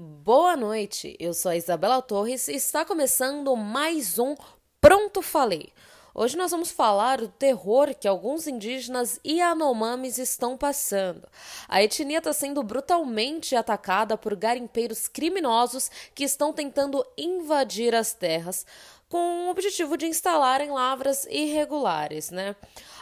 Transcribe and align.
Boa 0.00 0.56
noite, 0.56 1.16
eu 1.18 1.34
sou 1.34 1.50
a 1.50 1.56
Isabela 1.56 2.00
Torres 2.00 2.46
e 2.46 2.52
está 2.52 2.84
começando 2.84 3.56
mais 3.56 4.16
um 4.16 4.36
Pronto 4.80 5.20
Falei. 5.20 5.72
Hoje 6.14 6.36
nós 6.36 6.52
vamos 6.52 6.70
falar 6.70 7.18
do 7.18 7.26
terror 7.26 7.92
que 7.92 8.06
alguns 8.06 8.46
indígenas 8.46 9.18
Yanomamis 9.26 10.18
estão 10.18 10.56
passando. 10.56 11.26
A 11.66 11.82
etnia 11.82 12.18
está 12.18 12.32
sendo 12.32 12.62
brutalmente 12.62 13.56
atacada 13.56 14.16
por 14.16 14.36
garimpeiros 14.36 15.08
criminosos 15.08 15.90
que 16.14 16.22
estão 16.22 16.52
tentando 16.52 17.04
invadir 17.16 17.92
as 17.92 18.12
terras 18.12 18.64
com 19.08 19.46
o 19.46 19.50
objetivo 19.50 19.96
de 19.96 20.06
instalarem 20.06 20.70
lavras 20.70 21.26
irregulares, 21.30 22.30
né? 22.30 22.54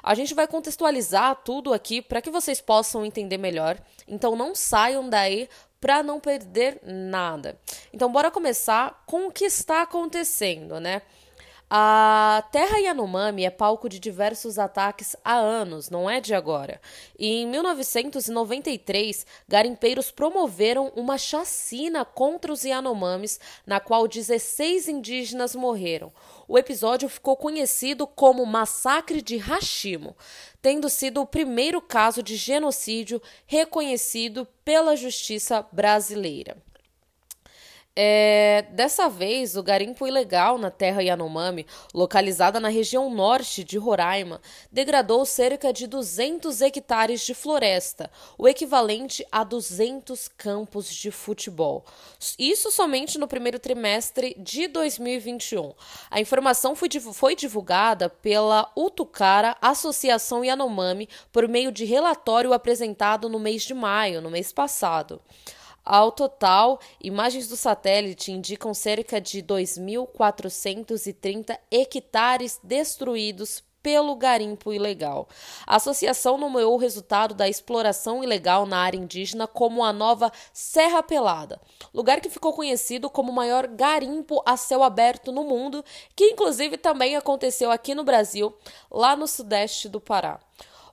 A 0.03 0.15
gente 0.15 0.35
vai 0.35 0.47
contextualizar 0.47 1.43
tudo 1.45 1.75
aqui 1.75 2.01
para 2.01 2.23
que 2.23 2.31
vocês 2.31 2.61
possam 2.61 3.05
entender 3.05 3.39
melhor. 3.39 3.77
Então 4.07 4.37
não 4.37 4.55
saiam 4.55 5.09
daí 5.09 5.49
para 5.81 6.03
não 6.03 6.19
perder 6.21 6.81
nada. 6.83 7.59
Então 7.93 8.11
bora 8.11 8.31
começar 8.31 9.03
com 9.07 9.27
o 9.27 9.33
que 9.33 9.45
está 9.45 9.83
acontecendo, 9.83 10.81
né? 10.81 11.03
A 11.69 12.45
terra 12.53 12.79
Yanomami 12.79 13.45
é 13.45 13.51
palco 13.51 13.89
de 13.89 13.99
diversos 13.99 14.57
ataques 14.57 15.17
há 15.25 15.35
anos, 15.35 15.91
não 15.91 16.09
é 16.09 16.21
de 16.21 16.33
agora. 16.33 16.81
E 17.19 17.43
em 17.43 17.47
1993, 17.49 19.27
garimpeiros 19.49 20.13
promoveram 20.13 20.93
uma 20.95 21.19
chacina 21.19 22.05
contra 22.05 22.53
os 22.53 22.63
Yanomamis, 22.63 23.41
na 23.67 23.81
qual 23.81 24.07
16 24.07 24.87
indígenas 24.87 25.57
morreram. 25.57 26.13
O 26.47 26.57
episódio 26.57 27.09
ficou 27.09 27.37
conhecido 27.37 28.07
como 28.07 28.47
Massacre 28.47 29.21
de 29.21 29.37
Hashimo, 29.37 30.17
tendo 30.63 30.89
sido 30.89 31.21
o 31.21 31.27
primeiro 31.27 31.81
caso 31.83 32.23
de 32.23 32.37
genocídio 32.37 33.21
reconhecido 33.45 34.47
pela 34.65 34.95
justiça 34.95 35.67
brasileira. 35.73 36.57
É, 37.99 38.67
dessa 38.73 39.09
vez, 39.09 39.57
o 39.57 39.63
garimpo 39.63 40.07
ilegal 40.07 40.59
na 40.59 40.71
terra 40.71 41.03
Yanomami, 41.03 41.67
localizada 41.95 42.61
na 42.61 42.69
região 42.69 43.09
norte 43.09 43.65
de 43.65 43.79
Roraima, 43.79 44.39
degradou 44.71 45.25
cerca 45.25 45.73
de 45.73 45.87
200 45.87 46.61
hectares 46.61 47.25
de 47.25 47.33
floresta, 47.33 48.11
o 48.37 48.47
equivalente 48.47 49.27
a 49.33 49.43
200 49.43 50.29
campos 50.29 50.93
de 50.93 51.11
futebol. 51.11 51.87
Isso 52.39 52.71
somente 52.71 53.19
no 53.19 53.27
primeiro 53.27 53.59
trimestre 53.59 54.37
de 54.39 54.69
2021. 54.69 55.73
A 56.11 56.21
informação 56.21 56.77
foi, 56.77 56.91
foi 57.15 57.35
divulgada 57.35 58.11
pela 58.11 58.71
Utucara 58.77 59.57
Associação 59.59 60.45
Yanomami 60.45 61.09
por 61.33 61.49
meio 61.49 61.73
de 61.73 61.87
relatório 61.87 62.53
apresentado 62.53 63.27
no 63.27 63.39
mês 63.39 63.63
de 63.63 63.73
maio, 63.73 64.21
no 64.21 64.31
mês 64.31 64.53
passado. 64.53 65.19
Ao 65.89 66.11
total, 66.11 66.81
imagens 67.01 67.47
do 67.47 67.57
satélite 67.57 68.33
indicam 68.33 68.75
cerca 68.75 69.21
de 69.21 69.41
2.430 69.41 71.57
hectares 71.71 72.59
destruídos 72.61 73.63
pelo 73.85 74.17
garimpo 74.17 74.73
ilegal. 74.73 75.29
A 75.65 75.77
associação 75.77 76.37
nomeou 76.37 76.75
o 76.75 76.77
resultado 76.77 77.37
da 77.37 77.49
exploração 77.49 78.25
ilegal 78.25 78.67
na 78.67 78.79
área 78.79 78.99
indígena 78.99 79.47
como 79.47 79.85
a 79.85 79.93
nova 79.93 80.33
Serra 80.53 81.05
Pelada, 81.05 81.61
lugar 81.95 82.21
que 82.21 82.29
ficou 82.29 82.53
conhecido 82.53 83.09
como 83.09 83.31
o 83.31 83.35
maior 83.35 83.69
garimpo 83.69 84.43
a 84.45 84.57
céu 84.57 84.83
aberto 84.83 85.31
no 85.31 85.45
mundo, 85.45 85.85
que 86.17 86.31
inclusive 86.31 86.77
também 86.77 87.15
aconteceu 87.15 87.71
aqui 87.71 87.95
no 87.95 88.03
Brasil, 88.03 88.53
lá 88.91 89.15
no 89.15 89.29
sudeste 89.29 89.89
do 89.89 90.01
Pará 90.01 90.41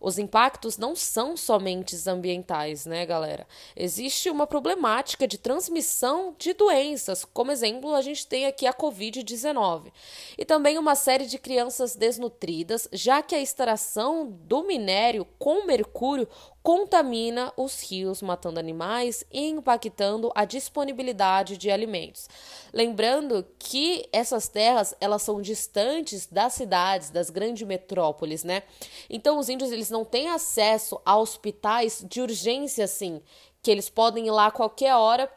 os 0.03 0.19
impactos 0.19 0.77
não 0.77 0.97
são 0.97 1.37
somente 1.37 1.95
ambientais, 2.09 2.85
né, 2.85 3.05
galera? 3.05 3.47
Existe 3.73 4.29
uma 4.29 4.45
problemática 4.45 5.25
de 5.25 5.37
transmissão 5.37 6.35
de 6.37 6.53
doenças, 6.53 7.23
como 7.23 7.53
exemplo, 7.53 7.95
a 7.95 8.01
gente 8.01 8.27
tem 8.27 8.45
aqui 8.45 8.67
a 8.67 8.73
Covid-19, 8.73 9.93
e 10.37 10.43
também 10.43 10.77
uma 10.77 10.93
série 10.93 11.25
de 11.25 11.39
crianças 11.39 11.95
desnutridas, 11.95 12.85
já 12.91 13.21
que 13.21 13.33
a 13.33 13.39
extração 13.39 14.30
do 14.30 14.63
minério 14.63 15.25
com 15.39 15.65
mercúrio 15.65 16.27
contamina 16.63 17.51
os 17.57 17.81
rios, 17.81 18.21
matando 18.21 18.57
animais 18.57 19.25
e 19.29 19.49
impactando 19.49 20.31
a 20.33 20.45
disponibilidade 20.45 21.57
de 21.57 21.69
alimentos. 21.69 22.29
Lembrando 22.71 23.45
que 23.59 24.07
essas 24.13 24.47
terras, 24.47 24.95
elas 25.01 25.21
são 25.21 25.41
distantes 25.41 26.25
das 26.25 26.53
cidades, 26.53 27.09
das 27.09 27.29
grandes 27.29 27.67
metrópoles, 27.67 28.45
né? 28.45 28.63
Então 29.09 29.37
os 29.37 29.49
índios 29.49 29.73
eles 29.73 29.89
não 29.89 30.05
têm 30.05 30.29
acesso 30.29 30.99
a 31.05 31.17
hospitais 31.17 32.03
de 32.09 32.21
urgência 32.21 32.85
assim, 32.85 33.21
que 33.61 33.69
eles 33.69 33.89
podem 33.89 34.27
ir 34.27 34.31
lá 34.31 34.47
a 34.47 34.51
qualquer 34.51 34.95
hora 34.95 35.30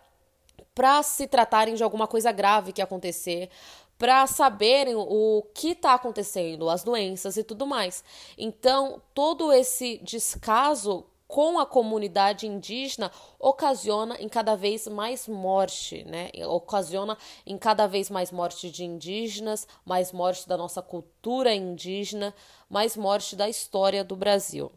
para 0.72 1.02
se 1.02 1.26
tratarem 1.26 1.74
de 1.74 1.82
alguma 1.82 2.06
coisa 2.06 2.30
grave 2.30 2.72
que 2.72 2.82
acontecer, 2.82 3.50
para 3.98 4.26
saberem 4.26 4.94
o 4.94 5.42
que 5.54 5.70
está 5.70 5.94
acontecendo, 5.94 6.68
as 6.68 6.84
doenças 6.84 7.36
e 7.36 7.42
tudo 7.42 7.66
mais. 7.66 8.04
Então, 8.36 9.00
todo 9.14 9.52
esse 9.52 9.98
descaso 10.04 11.04
com 11.28 11.58
a 11.58 11.66
comunidade 11.66 12.46
indígena 12.46 13.10
ocasiona 13.38 14.16
em 14.20 14.28
cada 14.28 14.54
vez 14.54 14.86
mais 14.86 15.26
morte, 15.26 16.04
né? 16.04 16.30
Ocasiona 16.46 17.18
em 17.44 17.58
cada 17.58 17.86
vez 17.86 18.08
mais 18.10 18.30
morte 18.30 18.70
de 18.70 18.84
indígenas, 18.84 19.66
mais 19.84 20.12
morte 20.12 20.48
da 20.48 20.56
nossa 20.56 20.80
cultura 20.80 21.54
indígena, 21.54 22.34
mais 22.70 22.96
morte 22.96 23.34
da 23.34 23.48
história 23.48 24.04
do 24.04 24.14
Brasil. 24.14 24.70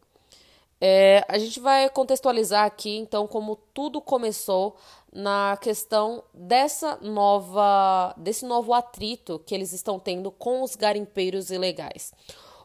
É, 0.82 1.26
a 1.28 1.38
gente 1.38 1.60
vai 1.60 1.90
contextualizar 1.90 2.66
aqui, 2.66 2.96
então, 2.98 3.28
como 3.28 3.58
tudo 3.74 4.00
começou 4.00 4.78
na 5.12 5.58
questão 5.60 6.24
dessa 6.34 6.98
nova, 7.02 8.14
desse 8.16 8.46
novo 8.46 8.74
atrito 8.74 9.40
que 9.46 9.54
eles 9.54 9.74
estão 9.74 10.00
tendo 10.00 10.32
com 10.32 10.62
os 10.62 10.76
garimpeiros 10.76 11.50
ilegais. 11.52 12.14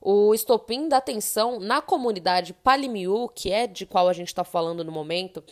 O 0.07 0.35
estopim 0.35 0.87
da 0.87 1.01
tensão 1.01 1.59
na 1.59 1.81
comunidade 1.81 2.53
Palimiu, 2.53 3.27
que 3.35 3.51
é 3.51 3.67
de 3.67 3.87
qual 3.87 4.07
a 4.07 4.13
gente 4.13 4.29
está 4.29 4.45
falando 4.45 4.85
no 4.85 4.93
momento, 4.93 5.43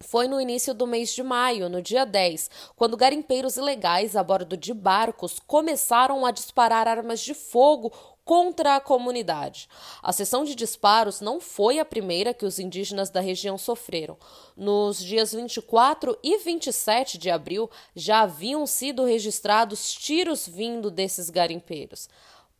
foi 0.00 0.26
no 0.26 0.40
início 0.40 0.74
do 0.74 0.84
mês 0.84 1.14
de 1.14 1.22
maio, 1.22 1.68
no 1.68 1.80
dia 1.80 2.04
10, 2.04 2.50
quando 2.74 2.96
garimpeiros 2.96 3.56
ilegais 3.56 4.16
a 4.16 4.22
bordo 4.24 4.56
de 4.56 4.74
barcos 4.74 5.38
começaram 5.38 6.26
a 6.26 6.32
disparar 6.32 6.88
armas 6.88 7.20
de 7.20 7.34
fogo 7.34 7.92
contra 8.24 8.74
a 8.74 8.80
comunidade. 8.80 9.68
A 10.02 10.12
sessão 10.12 10.42
de 10.42 10.56
disparos 10.56 11.20
não 11.20 11.40
foi 11.40 11.78
a 11.78 11.84
primeira 11.84 12.34
que 12.34 12.44
os 12.44 12.58
indígenas 12.58 13.10
da 13.10 13.20
região 13.20 13.56
sofreram. 13.56 14.18
Nos 14.56 14.98
dias 14.98 15.32
24 15.32 16.18
e 16.20 16.36
27 16.36 17.16
de 17.16 17.30
abril 17.30 17.70
já 17.94 18.22
haviam 18.22 18.66
sido 18.66 19.04
registrados 19.04 19.92
tiros 19.92 20.48
vindo 20.48 20.90
desses 20.90 21.30
garimpeiros. 21.30 22.08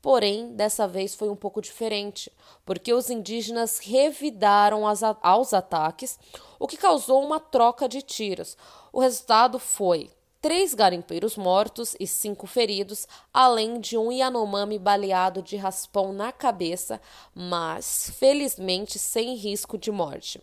Porém, 0.00 0.54
dessa 0.54 0.86
vez 0.86 1.14
foi 1.14 1.28
um 1.28 1.36
pouco 1.36 1.60
diferente, 1.60 2.30
porque 2.64 2.92
os 2.92 3.10
indígenas 3.10 3.78
revidaram 3.78 4.84
aos 5.22 5.52
ataques, 5.52 6.18
o 6.58 6.68
que 6.68 6.76
causou 6.76 7.24
uma 7.24 7.40
troca 7.40 7.88
de 7.88 8.00
tiros. 8.00 8.56
O 8.92 9.00
resultado 9.00 9.58
foi 9.58 10.10
três 10.40 10.72
garimpeiros 10.72 11.36
mortos 11.36 11.96
e 11.98 12.06
cinco 12.06 12.46
feridos, 12.46 13.08
além 13.34 13.80
de 13.80 13.98
um 13.98 14.12
Yanomami 14.12 14.78
baleado 14.78 15.42
de 15.42 15.56
raspão 15.56 16.12
na 16.12 16.30
cabeça, 16.30 17.00
mas 17.34 18.12
felizmente 18.18 18.98
sem 18.98 19.34
risco 19.34 19.76
de 19.76 19.90
morte. 19.90 20.40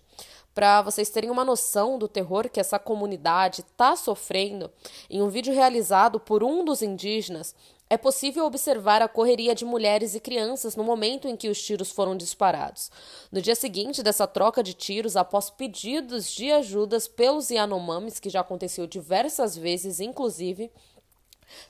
Para 0.53 0.81
vocês 0.81 1.09
terem 1.09 1.29
uma 1.29 1.43
noção 1.43 1.97
do 1.97 2.07
terror 2.07 2.49
que 2.49 2.61
essa 2.61 2.79
comunidade 2.79 3.59
está 3.59 3.93
sofrendo, 3.95 4.71
em 5.09 5.21
um 5.21 5.27
vídeo 5.27 5.53
realizado 5.53 6.17
por 6.17 6.43
um 6.43 6.63
dos 6.63 6.81
indígenas, 6.81 7.53
é 7.89 7.97
possível 7.97 8.45
observar 8.45 9.01
a 9.01 9.07
correria 9.07 9.53
de 9.53 9.63
mulheres 9.63 10.15
e 10.15 10.19
crianças 10.19 10.75
no 10.75 10.83
momento 10.83 11.27
em 11.27 11.35
que 11.35 11.49
os 11.49 11.61
tiros 11.61 11.91
foram 11.91 12.17
disparados. 12.17 12.89
No 13.31 13.41
dia 13.41 13.55
seguinte 13.55 14.01
dessa 14.01 14.25
troca 14.25 14.63
de 14.63 14.73
tiros, 14.73 15.15
após 15.15 15.51
pedidos 15.51 16.31
de 16.31 16.51
ajudas 16.51 17.07
pelos 17.07 17.51
Yanomamis, 17.51 18.19
que 18.19 18.29
já 18.29 18.41
aconteceu 18.41 18.87
diversas 18.87 19.55
vezes, 19.55 19.99
inclusive, 19.99 20.71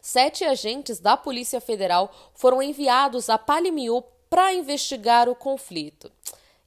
sete 0.02 0.46
agentes 0.46 1.00
da 1.00 1.18
Polícia 1.18 1.60
Federal 1.60 2.10
foram 2.34 2.64
enviados 2.64 3.30
a 3.30 3.38
Palimiu 3.38 4.02
para 4.30 4.54
investigar 4.54 5.28
o 5.28 5.36
conflito. 5.36 6.10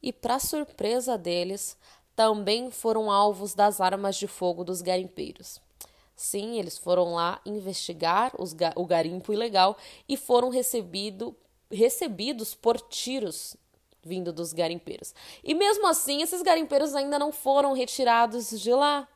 E, 0.02 0.12
para 0.12 0.38
surpresa 0.38 1.16
deles, 1.16 1.76
também 2.14 2.70
foram 2.70 3.10
alvos 3.10 3.54
das 3.54 3.80
armas 3.80 4.16
de 4.16 4.26
fogo 4.26 4.62
dos 4.62 4.82
garimpeiros. 4.82 5.58
Sim, 6.18 6.58
eles 6.58 6.76
foram 6.76 7.14
lá 7.14 7.40
investigar 7.46 8.32
os, 8.36 8.52
o 8.74 8.84
garimpo 8.84 9.32
ilegal 9.32 9.76
e 10.08 10.16
foram 10.16 10.48
recebido, 10.48 11.32
recebidos 11.70 12.56
por 12.56 12.80
tiros 12.80 13.56
vindo 14.02 14.32
dos 14.32 14.52
garimpeiros. 14.52 15.14
E 15.44 15.54
mesmo 15.54 15.86
assim, 15.86 16.20
esses 16.20 16.42
garimpeiros 16.42 16.92
ainda 16.96 17.20
não 17.20 17.30
foram 17.30 17.72
retirados 17.72 18.50
de 18.50 18.72
lá. 18.72 19.06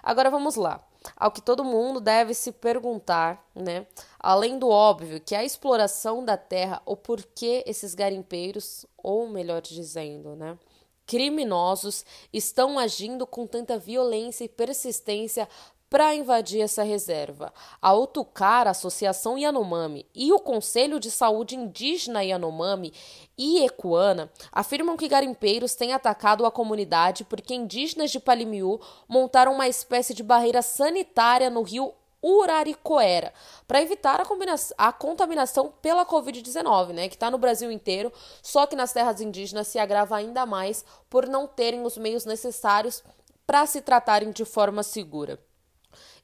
Agora 0.00 0.30
vamos 0.30 0.54
lá. 0.54 0.80
Ao 1.16 1.32
que 1.32 1.42
todo 1.42 1.64
mundo 1.64 1.98
deve 1.98 2.34
se 2.34 2.52
perguntar, 2.52 3.44
né? 3.52 3.84
Além 4.16 4.60
do 4.60 4.68
óbvio, 4.68 5.20
que 5.20 5.34
é 5.34 5.38
a 5.38 5.44
exploração 5.44 6.24
da 6.24 6.36
terra, 6.36 6.80
o 6.86 6.96
porquê 6.96 7.64
esses 7.66 7.96
garimpeiros, 7.96 8.86
ou 8.96 9.26
melhor 9.26 9.60
dizendo, 9.60 10.36
né? 10.36 10.56
criminosos 11.08 12.04
estão 12.30 12.78
agindo 12.78 13.26
com 13.26 13.46
tanta 13.46 13.78
violência 13.78 14.44
e 14.44 14.48
persistência 14.48 15.48
para 15.90 16.14
invadir 16.14 16.60
essa 16.60 16.82
reserva. 16.82 17.52
A 17.80 17.94
Utucar, 17.94 18.66
a 18.66 18.70
Associação 18.70 19.38
Yanomami 19.38 20.06
e 20.14 20.32
o 20.32 20.38
Conselho 20.38 21.00
de 21.00 21.10
Saúde 21.10 21.56
Indígena 21.56 22.22
Yanomami 22.22 22.92
e 23.36 23.64
Ecuana 23.64 24.30
afirmam 24.52 24.96
que 24.96 25.08
garimpeiros 25.08 25.74
têm 25.74 25.92
atacado 25.92 26.44
a 26.44 26.50
comunidade 26.50 27.24
porque 27.24 27.54
indígenas 27.54 28.10
de 28.10 28.20
Palimiú 28.20 28.80
montaram 29.08 29.52
uma 29.54 29.68
espécie 29.68 30.12
de 30.12 30.22
barreira 30.22 30.62
sanitária 30.62 31.48
no 31.48 31.62
rio 31.62 31.92
Uraricoera, 32.20 33.32
para 33.66 33.80
evitar 33.80 34.20
a, 34.20 34.88
a, 34.88 34.92
contaminação 34.92 35.72
pela 35.80 36.04
Covid-19, 36.04 36.88
né, 36.88 37.08
que 37.08 37.14
está 37.14 37.30
no 37.30 37.38
Brasil 37.38 37.70
inteiro, 37.70 38.12
só 38.42 38.66
que 38.66 38.74
nas 38.74 38.92
terras 38.92 39.20
indígenas 39.20 39.68
se 39.68 39.78
agrava 39.78 40.16
ainda 40.16 40.44
mais 40.44 40.84
por 41.08 41.28
não 41.28 41.46
terem 41.46 41.84
os 41.86 41.96
meios 41.96 42.24
necessários 42.24 43.04
para 43.46 43.64
se 43.66 43.80
tratarem 43.80 44.32
de 44.32 44.44
forma 44.44 44.82
segura. 44.82 45.38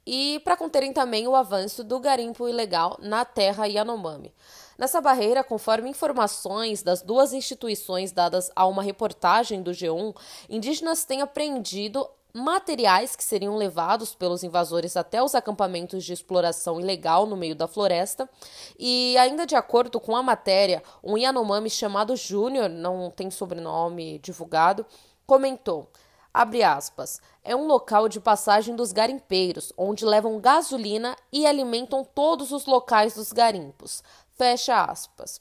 E 0.06 0.40
para 0.44 0.56
conterem 0.56 0.92
também 0.92 1.26
o 1.26 1.34
avanço 1.34 1.82
do 1.82 1.98
garimpo 1.98 2.48
ilegal 2.48 2.98
na 3.00 3.24
terra 3.24 3.66
Yanomami. 3.66 4.34
Nessa 4.76 5.00
barreira, 5.00 5.44
conforme 5.44 5.88
informações 5.88 6.82
das 6.82 7.00
duas 7.00 7.32
instituições 7.32 8.12
dadas 8.12 8.50
a 8.54 8.66
uma 8.66 8.82
reportagem 8.82 9.62
do 9.62 9.70
G1, 9.70 10.14
indígenas 10.48 11.04
têm 11.04 11.22
apreendido 11.22 12.08
materiais 12.36 13.14
que 13.14 13.22
seriam 13.22 13.56
levados 13.56 14.12
pelos 14.12 14.42
invasores 14.42 14.96
até 14.96 15.22
os 15.22 15.36
acampamentos 15.36 16.04
de 16.04 16.12
exploração 16.12 16.80
ilegal 16.80 17.26
no 17.26 17.36
meio 17.36 17.54
da 17.54 17.68
floresta. 17.68 18.28
E 18.76 19.16
ainda 19.16 19.46
de 19.46 19.54
acordo 19.54 20.00
com 20.00 20.16
a 20.16 20.22
matéria, 20.22 20.82
um 21.02 21.16
Yanomami 21.16 21.70
chamado 21.70 22.16
Júnior, 22.16 22.68
não 22.68 23.08
tem 23.10 23.30
sobrenome 23.30 24.18
divulgado, 24.18 24.84
comentou: 25.24 25.88
abre 26.34 26.64
aspas, 26.64 27.20
é 27.44 27.54
um 27.54 27.66
local 27.66 28.08
de 28.08 28.18
passagem 28.18 28.74
dos 28.74 28.90
garimpeiros, 28.90 29.72
onde 29.78 30.04
levam 30.04 30.40
gasolina 30.40 31.16
e 31.32 31.46
alimentam 31.46 32.04
todos 32.04 32.50
os 32.50 32.66
locais 32.66 33.14
dos 33.14 33.32
garimpos. 33.32 34.02
Fecha 34.36 34.84
aspas. 34.84 35.40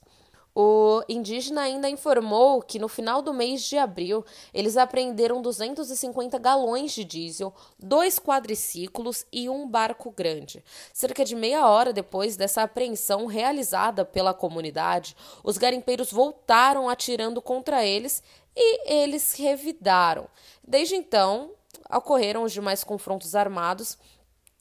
O 0.56 1.02
indígena 1.10 1.62
ainda 1.62 1.90
informou 1.90 2.62
que 2.62 2.78
no 2.78 2.88
final 2.88 3.24
do 3.24 3.34
mês 3.34 3.64
de 3.64 3.76
abril 3.76 4.24
eles 4.54 4.78
apreenderam 4.78 5.42
250 5.42 6.38
galões 6.38 6.92
de 6.92 7.04
diesel, 7.04 7.52
dois 7.80 8.20
quadriciclos 8.20 9.26
e 9.32 9.50
um 9.50 9.68
barco 9.68 10.12
grande. 10.12 10.64
Cerca 10.94 11.26
de 11.26 11.36
meia 11.36 11.68
hora 11.68 11.92
depois 11.92 12.38
dessa 12.38 12.62
apreensão 12.62 13.26
realizada 13.26 14.06
pela 14.06 14.32
comunidade, 14.32 15.18
os 15.44 15.58
garimpeiros 15.58 16.12
voltaram 16.12 16.88
atirando 16.88 17.42
contra 17.42 17.84
eles 17.84 18.22
e 18.56 18.92
eles 18.92 19.34
revidaram. 19.34 20.28
Desde 20.66 20.96
então, 20.96 21.52
ocorreram 21.90 22.44
os 22.44 22.52
demais 22.52 22.84
confrontos 22.84 23.36
armados 23.36 23.98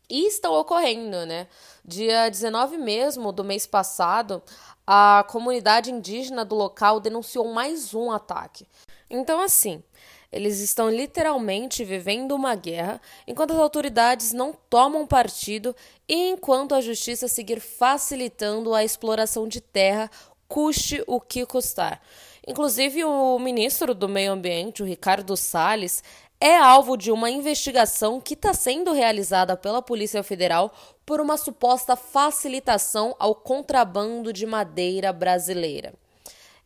e 0.09 0.27
estão 0.27 0.53
ocorrendo, 0.55 1.25
né? 1.25 1.47
Dia 1.85 2.29
19 2.29 2.77
mesmo 2.77 3.33
do 3.33 3.43
mês 3.43 3.67
passado, 3.67 4.43
a 4.87 5.25
comunidade 5.29 5.91
indígena 5.91 6.45
do 6.45 6.55
local 6.55 7.01
denunciou 7.01 7.53
mais 7.53 7.95
um 7.95 8.11
ataque. 8.11 8.67
Então, 9.09 9.41
assim, 9.41 9.83
eles 10.31 10.61
estão 10.61 10.91
literalmente 10.91 11.85
vivendo 11.85 12.33
uma 12.35 12.55
guerra 12.55 13.01
enquanto 13.27 13.53
as 13.53 13.59
autoridades 13.59 14.33
não 14.33 14.53
tomam 14.53 15.07
partido 15.07 15.77
e 16.09 16.31
enquanto 16.31 16.75
a 16.75 16.81
justiça 16.81 17.29
seguir 17.29 17.61
facilitando 17.61 18.75
a 18.75 18.83
exploração 18.83 19.47
de 19.47 19.61
terra, 19.61 20.11
custe 20.49 21.03
o 21.07 21.21
que 21.21 21.47
custar. 21.47 22.03
Inclusive, 22.47 23.05
o 23.05 23.39
ministro 23.39 23.95
do 23.95 24.09
Meio 24.09 24.33
Ambiente, 24.33 24.83
o 24.83 24.87
Ricardo 24.87 25.37
Salles, 25.37 26.03
é 26.41 26.57
alvo 26.59 26.97
de 26.97 27.13
uma 27.13 27.31
investigação 27.31 28.21
que 28.21 28.35
está 28.35 28.53
sendo 28.53 28.93
realizada 28.93 29.57
pela 29.57 29.81
Polícia 29.81 30.25
Federal 30.25 30.75
por 31.07 31.21
uma 31.21 31.37
suposta 31.37 31.95
facilitação 31.95 33.15
ao 33.17 33.33
contrabando 33.33 34.33
de 34.33 34.45
madeira 34.45 35.13
brasileira. 35.13 35.95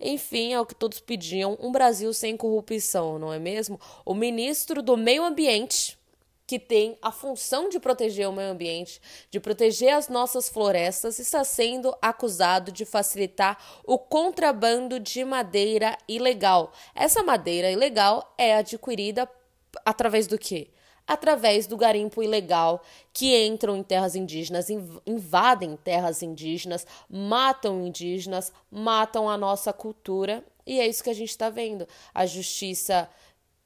Enfim, 0.00 0.54
é 0.54 0.60
o 0.60 0.64
que 0.64 0.74
todos 0.74 1.00
pediam: 1.00 1.58
um 1.60 1.70
Brasil 1.70 2.12
sem 2.14 2.36
corrupção, 2.36 3.18
não 3.18 3.32
é 3.32 3.38
mesmo? 3.38 3.78
O 4.04 4.14
ministro 4.14 4.82
do 4.82 4.96
Meio 4.96 5.24
Ambiente, 5.24 5.95
que 6.46 6.58
tem 6.58 6.96
a 7.02 7.10
função 7.10 7.68
de 7.68 7.80
proteger 7.80 8.28
o 8.28 8.32
meio 8.32 8.50
ambiente, 8.50 9.00
de 9.30 9.40
proteger 9.40 9.94
as 9.94 10.08
nossas 10.08 10.48
florestas, 10.48 11.18
está 11.18 11.42
sendo 11.42 11.94
acusado 12.00 12.70
de 12.70 12.84
facilitar 12.84 13.58
o 13.84 13.98
contrabando 13.98 15.00
de 15.00 15.24
madeira 15.24 15.98
ilegal. 16.06 16.72
Essa 16.94 17.22
madeira 17.22 17.70
ilegal 17.70 18.32
é 18.38 18.56
adquirida 18.56 19.28
através 19.84 20.26
do 20.26 20.38
quê? 20.38 20.70
Através 21.06 21.66
do 21.66 21.76
garimpo 21.76 22.22
ilegal 22.22 22.82
que 23.12 23.36
entram 23.46 23.76
em 23.76 23.82
terras 23.82 24.16
indígenas, 24.16 24.68
invadem 25.06 25.76
terras 25.76 26.22
indígenas, 26.22 26.86
matam 27.08 27.86
indígenas, 27.86 28.52
matam 28.70 29.28
a 29.28 29.36
nossa 29.38 29.72
cultura. 29.72 30.44
E 30.66 30.80
é 30.80 30.86
isso 30.86 31.04
que 31.04 31.10
a 31.10 31.14
gente 31.14 31.30
está 31.30 31.48
vendo. 31.48 31.86
A 32.12 32.26
justiça 32.26 33.08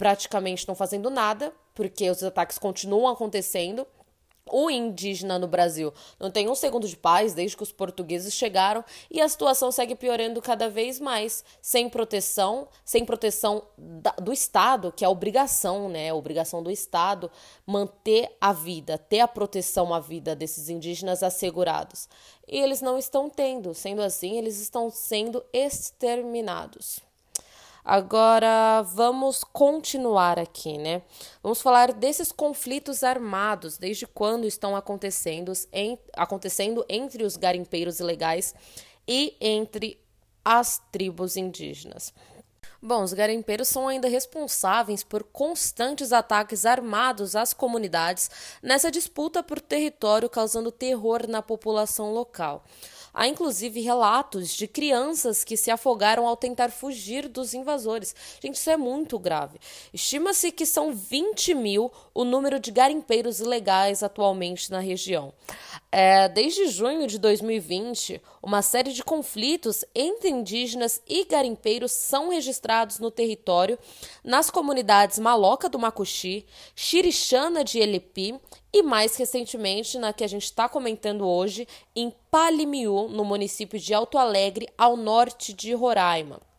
praticamente 0.01 0.67
não 0.67 0.75
fazendo 0.75 1.11
nada, 1.11 1.53
porque 1.75 2.09
os 2.09 2.23
ataques 2.23 2.57
continuam 2.57 3.07
acontecendo 3.07 3.87
o 4.51 4.71
indígena 4.71 5.39
no 5.39 5.47
Brasil 5.47 5.93
não 6.19 6.31
tem 6.31 6.49
um 6.49 6.55
segundo 6.55 6.89
de 6.89 6.97
paz 6.97 7.35
desde 7.35 7.55
que 7.55 7.63
os 7.63 7.71
portugueses 7.71 8.33
chegaram 8.33 8.83
e 9.11 9.21
a 9.21 9.29
situação 9.29 9.71
segue 9.71 9.95
piorando 9.95 10.41
cada 10.41 10.71
vez 10.71 10.99
mais, 10.99 11.45
sem 11.61 11.87
proteção, 11.87 12.67
sem 12.83 13.05
proteção 13.05 13.63
da, 13.77 14.13
do 14.13 14.33
Estado, 14.33 14.91
que 14.91 15.05
é 15.05 15.09
obrigação, 15.09 15.91
né? 15.91 16.09
A 16.09 16.15
obrigação 16.15 16.63
do 16.63 16.71
Estado 16.71 17.31
manter 17.67 18.35
a 18.41 18.55
vida, 18.55 18.97
ter 18.97 19.21
a 19.21 19.29
proteção 19.29 19.93
à 19.93 20.01
vida 20.01 20.35
desses 20.35 20.71
indígenas 20.71 21.23
assegurados. 21.23 22.09
E 22.49 22.59
eles 22.59 22.81
não 22.81 22.99
estão 22.99 23.29
tendo, 23.29 23.75
sendo 23.75 24.01
assim, 24.01 24.39
eles 24.39 24.59
estão 24.59 24.91
sendo 24.91 25.45
exterminados. 25.53 27.10
Agora 27.85 28.83
vamos 28.83 29.43
continuar 29.43 30.39
aqui, 30.39 30.77
né? 30.77 31.03
Vamos 31.43 31.63
falar 31.63 31.93
desses 31.93 32.31
conflitos 32.31 33.03
armados, 33.03 33.79
desde 33.79 34.07
quando 34.07 34.47
estão 34.47 34.77
acontecendo, 34.77 35.53
em, 35.73 35.99
acontecendo 36.17 36.85
entre 36.89 37.25
os 37.25 37.37
garimpeiros 37.37 38.01
ilegais 38.01 38.55
e 39.09 39.37
entre 39.41 39.99
as 40.45 40.81
tribos 40.91 41.37
indígenas. 41.37 42.13
Bom, 42.83 43.03
os 43.03 43.13
garimpeiros 43.13 43.69
são 43.69 43.89
ainda 43.89 44.09
responsáveis 44.09 45.05
por 45.05 45.23
constantes 45.23 46.15
ataques 46.15 46.65
armados 46.65 47.37
às 47.37 47.53
comunidades 47.53 48.31
nessa 48.63 48.91
disputa 48.91 49.43
por 49.43 49.61
território, 49.61 50.31
causando 50.31 50.73
terror 50.73 51.27
na 51.29 51.43
população 51.43 52.11
local. 52.13 52.65
Há 53.13 53.27
inclusive 53.27 53.81
relatos 53.81 54.51
de 54.51 54.69
crianças 54.69 55.43
que 55.45 55.57
se 55.57 55.71
afogaram 55.71 56.27
ao 56.27 56.37
tentar 56.37 56.71
fugir 56.71 57.29
dos 57.29 57.55
invasores. 57.55 58.15
Gente, 58.43 58.55
isso 58.55 58.71
é 58.71 58.77
muito 58.77 59.19
grave. 59.19 59.59
Estima-se 59.93 60.53
que 60.53 60.65
são 60.65 60.93
20 60.93 61.55
mil 61.55 61.91
o 62.15 62.25
número 62.25 62.61
de 62.61 62.71
garimpeiros 62.71 63.41
ilegais 63.41 64.03
atualmente 64.03 64.71
na 64.71 64.79
região. 64.79 65.33
É, 65.93 66.29
desde 66.29 66.69
junho 66.69 67.07
de 67.09 67.19
2020, 67.19 68.23
uma 68.41 68.63
série 68.63 68.93
de 68.93 69.03
conflitos 69.03 69.85
entre 69.95 70.29
indígenas 70.29 71.03
e 71.09 71.25
garimpeiros 71.25 71.91
são 71.91 72.31
registrados 72.31 73.01
no 73.01 73.11
território, 73.11 73.79
nas 74.23 74.51
comunidades 74.51 75.19
Maloca 75.19 75.69
do 75.69 75.79
Macuxi, 75.79 76.47
Xirixana 76.77 77.65
de 77.65 77.81
Elipi 77.81 78.41
e 78.73 78.83
mais 78.83 79.17
recentemente 79.17 79.99
na 79.99 80.13
que 80.13 80.25
a 80.25 80.29
gente 80.29 80.45
está 80.45 80.69
comentando 80.69 81.27
hoje, 81.27 81.67
em 81.95 82.13
Palimiú, 82.31 83.09
no 83.09 83.25
município 83.25 83.79
de 83.79 83.93
Alto 83.93 84.19
Alegre, 84.19 84.69
ao 84.79 84.97
norte 84.97 85.53
de 85.53 85.73
Roraima. 85.75 86.50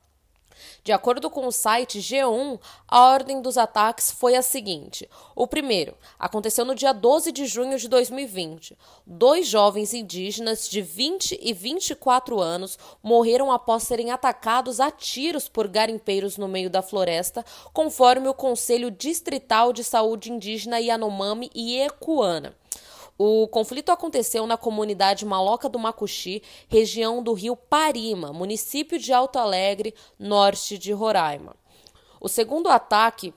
De 0.84 0.92
acordo 0.92 1.30
com 1.30 1.48
o 1.48 1.52
site 1.52 2.00
G1, 2.00 2.60
a 2.88 3.06
ordem 3.06 3.42
dos 3.42 3.58
ataques 3.58 4.12
foi 4.12 4.36
a 4.36 4.42
seguinte: 4.42 5.08
o 5.36 5.48
primeiro 5.48 5.96
aconteceu 6.18 6.66
no 6.66 6.76
dia 6.76 6.94
12 6.94 7.32
de 7.32 7.46
junho 7.46 7.78
de 7.78 7.88
2020. 7.88 8.78
Dois 9.06 9.48
jovens 9.48 9.94
indígenas 9.94 10.70
de 10.70 10.82
20 10.82 11.40
e 11.42 11.54
24 11.54 12.40
anos 12.40 12.78
morreram 13.04 13.52
após 13.52 13.84
serem 13.84 14.12
atacados 14.12 14.80
a 14.80 14.90
tiros 14.90 15.48
por 15.48 15.68
garimpeiros 15.68 16.38
no 16.38 16.48
meio 16.48 16.70
da 16.70 16.82
floresta, 16.82 17.46
conforme 17.74 18.28
o 18.28 18.34
Conselho 18.34 18.92
Distrital 18.92 19.74
de 19.74 19.84
Saúde 19.84 20.32
Indígena 20.32 20.80
Yanomami 20.80 21.52
e 21.54 21.80
Ecuana. 21.80 22.56
O 23.24 23.48
conflito 23.48 23.92
aconteceu 23.92 24.48
na 24.48 24.58
comunidade 24.58 25.28
Maloca 25.28 25.70
do 25.70 25.78
Macuxi, 25.78 26.42
região 26.68 27.22
do 27.22 27.34
rio 27.34 27.56
Parima, 27.56 28.34
município 28.34 28.98
de 28.98 29.14
Alto 29.14 29.38
Alegre, 29.38 29.94
norte 30.18 30.76
de 30.76 30.92
Roraima. 30.92 31.56
O 32.20 32.28
segundo 32.28 32.68
ataque 32.68 33.32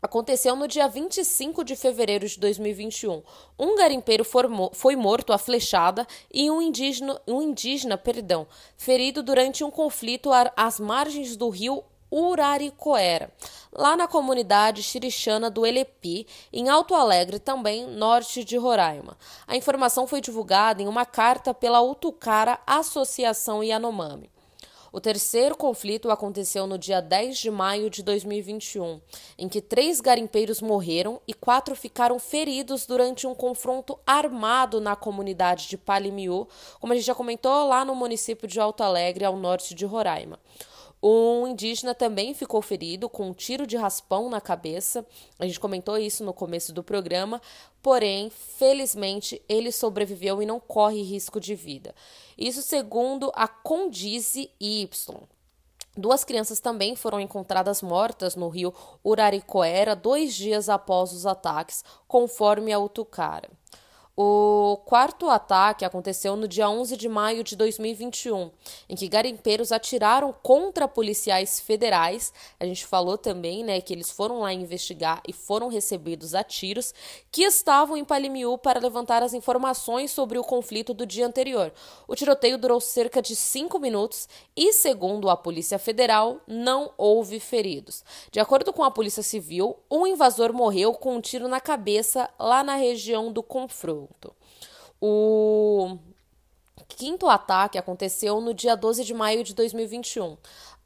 aconteceu 0.00 0.56
no 0.56 0.66
dia 0.66 0.88
25 0.88 1.62
de 1.62 1.76
fevereiro 1.76 2.26
de 2.26 2.40
2021. 2.40 3.22
Um 3.58 3.76
garimpeiro 3.76 4.24
foi 4.72 4.96
morto 4.96 5.34
a 5.34 5.36
flechada 5.36 6.06
e 6.32 6.50
um 6.50 6.62
indígena, 6.62 7.20
um 7.28 7.42
indígena 7.42 7.98
perdão, 7.98 8.46
ferido 8.78 9.22
durante 9.22 9.62
um 9.62 9.70
conflito 9.70 10.30
às 10.56 10.80
margens 10.80 11.36
do 11.36 11.50
rio 11.50 11.84
Uraricoera, 12.10 13.30
lá 13.72 13.96
na 13.96 14.08
comunidade 14.08 14.82
xirichana 14.82 15.50
do 15.50 15.66
Elepi, 15.66 16.26
em 16.52 16.68
Alto 16.68 16.94
Alegre, 16.94 17.38
também 17.38 17.86
norte 17.86 18.44
de 18.44 18.56
Roraima. 18.56 19.16
A 19.46 19.56
informação 19.56 20.06
foi 20.06 20.20
divulgada 20.20 20.82
em 20.82 20.88
uma 20.88 21.04
carta 21.04 21.52
pela 21.52 21.80
Utucara 21.80 22.58
Associação 22.66 23.62
Yanomami. 23.62 24.30
O 24.90 25.00
terceiro 25.00 25.54
conflito 25.54 26.10
aconteceu 26.10 26.66
no 26.66 26.78
dia 26.78 27.02
10 27.02 27.36
de 27.36 27.50
maio 27.50 27.90
de 27.90 28.02
2021, 28.02 29.00
em 29.36 29.46
que 29.46 29.60
três 29.60 30.00
garimpeiros 30.00 30.62
morreram 30.62 31.20
e 31.28 31.34
quatro 31.34 31.76
ficaram 31.76 32.18
feridos 32.18 32.86
durante 32.86 33.26
um 33.26 33.34
confronto 33.34 33.98
armado 34.06 34.80
na 34.80 34.96
comunidade 34.96 35.68
de 35.68 35.76
Palimiú, 35.76 36.48
como 36.80 36.94
a 36.94 36.96
gente 36.96 37.04
já 37.04 37.14
comentou 37.14 37.68
lá 37.68 37.84
no 37.84 37.94
município 37.94 38.48
de 38.48 38.58
Alto 38.58 38.82
Alegre, 38.82 39.26
ao 39.26 39.36
norte 39.36 39.74
de 39.74 39.84
Roraima. 39.84 40.38
Um 41.02 41.46
indígena 41.46 41.94
também 41.94 42.34
ficou 42.34 42.60
ferido 42.60 43.08
com 43.08 43.28
um 43.28 43.32
tiro 43.32 43.66
de 43.66 43.76
raspão 43.76 44.28
na 44.28 44.40
cabeça. 44.40 45.06
A 45.38 45.46
gente 45.46 45.60
comentou 45.60 45.96
isso 45.96 46.24
no 46.24 46.32
começo 46.32 46.72
do 46.72 46.82
programa, 46.82 47.40
porém, 47.82 48.30
felizmente, 48.30 49.40
ele 49.48 49.70
sobreviveu 49.70 50.42
e 50.42 50.46
não 50.46 50.58
corre 50.58 51.02
risco 51.02 51.38
de 51.38 51.54
vida. 51.54 51.94
Isso 52.36 52.62
segundo 52.62 53.30
a 53.34 53.46
Condize 53.46 54.50
Y. 54.60 54.88
Duas 55.96 56.22
crianças 56.22 56.60
também 56.60 56.94
foram 56.94 57.20
encontradas 57.20 57.82
mortas 57.82 58.36
no 58.36 58.48
rio 58.48 58.72
Uraricoera 59.04 59.96
dois 59.96 60.32
dias 60.34 60.68
após 60.68 61.12
os 61.12 61.26
ataques, 61.26 61.84
conforme 62.06 62.72
a 62.72 62.78
Utucara. 62.78 63.50
O 64.20 64.78
quarto 64.84 65.30
ataque 65.30 65.84
aconteceu 65.84 66.34
no 66.34 66.48
dia 66.48 66.68
11 66.68 66.96
de 66.96 67.08
maio 67.08 67.44
de 67.44 67.54
2021, 67.54 68.50
em 68.88 68.96
que 68.96 69.06
garimpeiros 69.06 69.70
atiraram 69.70 70.34
contra 70.42 70.88
policiais 70.88 71.60
federais. 71.60 72.32
A 72.58 72.64
gente 72.64 72.84
falou 72.84 73.16
também, 73.16 73.62
né, 73.62 73.80
que 73.80 73.92
eles 73.92 74.10
foram 74.10 74.40
lá 74.40 74.52
investigar 74.52 75.22
e 75.24 75.32
foram 75.32 75.68
recebidos 75.68 76.34
a 76.34 76.42
tiros, 76.42 76.92
que 77.30 77.44
estavam 77.44 77.96
em 77.96 78.04
Palimiú 78.04 78.58
para 78.58 78.80
levantar 78.80 79.22
as 79.22 79.34
informações 79.34 80.10
sobre 80.10 80.36
o 80.36 80.42
conflito 80.42 80.92
do 80.92 81.06
dia 81.06 81.24
anterior. 81.24 81.72
O 82.08 82.16
tiroteio 82.16 82.58
durou 82.58 82.80
cerca 82.80 83.22
de 83.22 83.36
cinco 83.36 83.78
minutos 83.78 84.28
e, 84.56 84.72
segundo 84.72 85.30
a 85.30 85.36
Polícia 85.36 85.78
Federal, 85.78 86.40
não 86.44 86.90
houve 86.98 87.38
feridos. 87.38 88.02
De 88.32 88.40
acordo 88.40 88.72
com 88.72 88.82
a 88.82 88.90
Polícia 88.90 89.22
Civil, 89.22 89.76
um 89.88 90.08
invasor 90.08 90.52
morreu 90.52 90.92
com 90.92 91.14
um 91.14 91.20
tiro 91.20 91.46
na 91.46 91.60
cabeça 91.60 92.28
lá 92.36 92.64
na 92.64 92.74
região 92.74 93.32
do 93.32 93.44
confronto. 94.08 94.34
O 95.00 95.98
quinto 96.88 97.28
ataque 97.28 97.78
aconteceu 97.78 98.40
no 98.40 98.52
dia 98.52 98.76
12 98.76 99.04
de 99.04 99.14
maio 99.14 99.44
de 99.44 99.54
2021. 99.54 100.36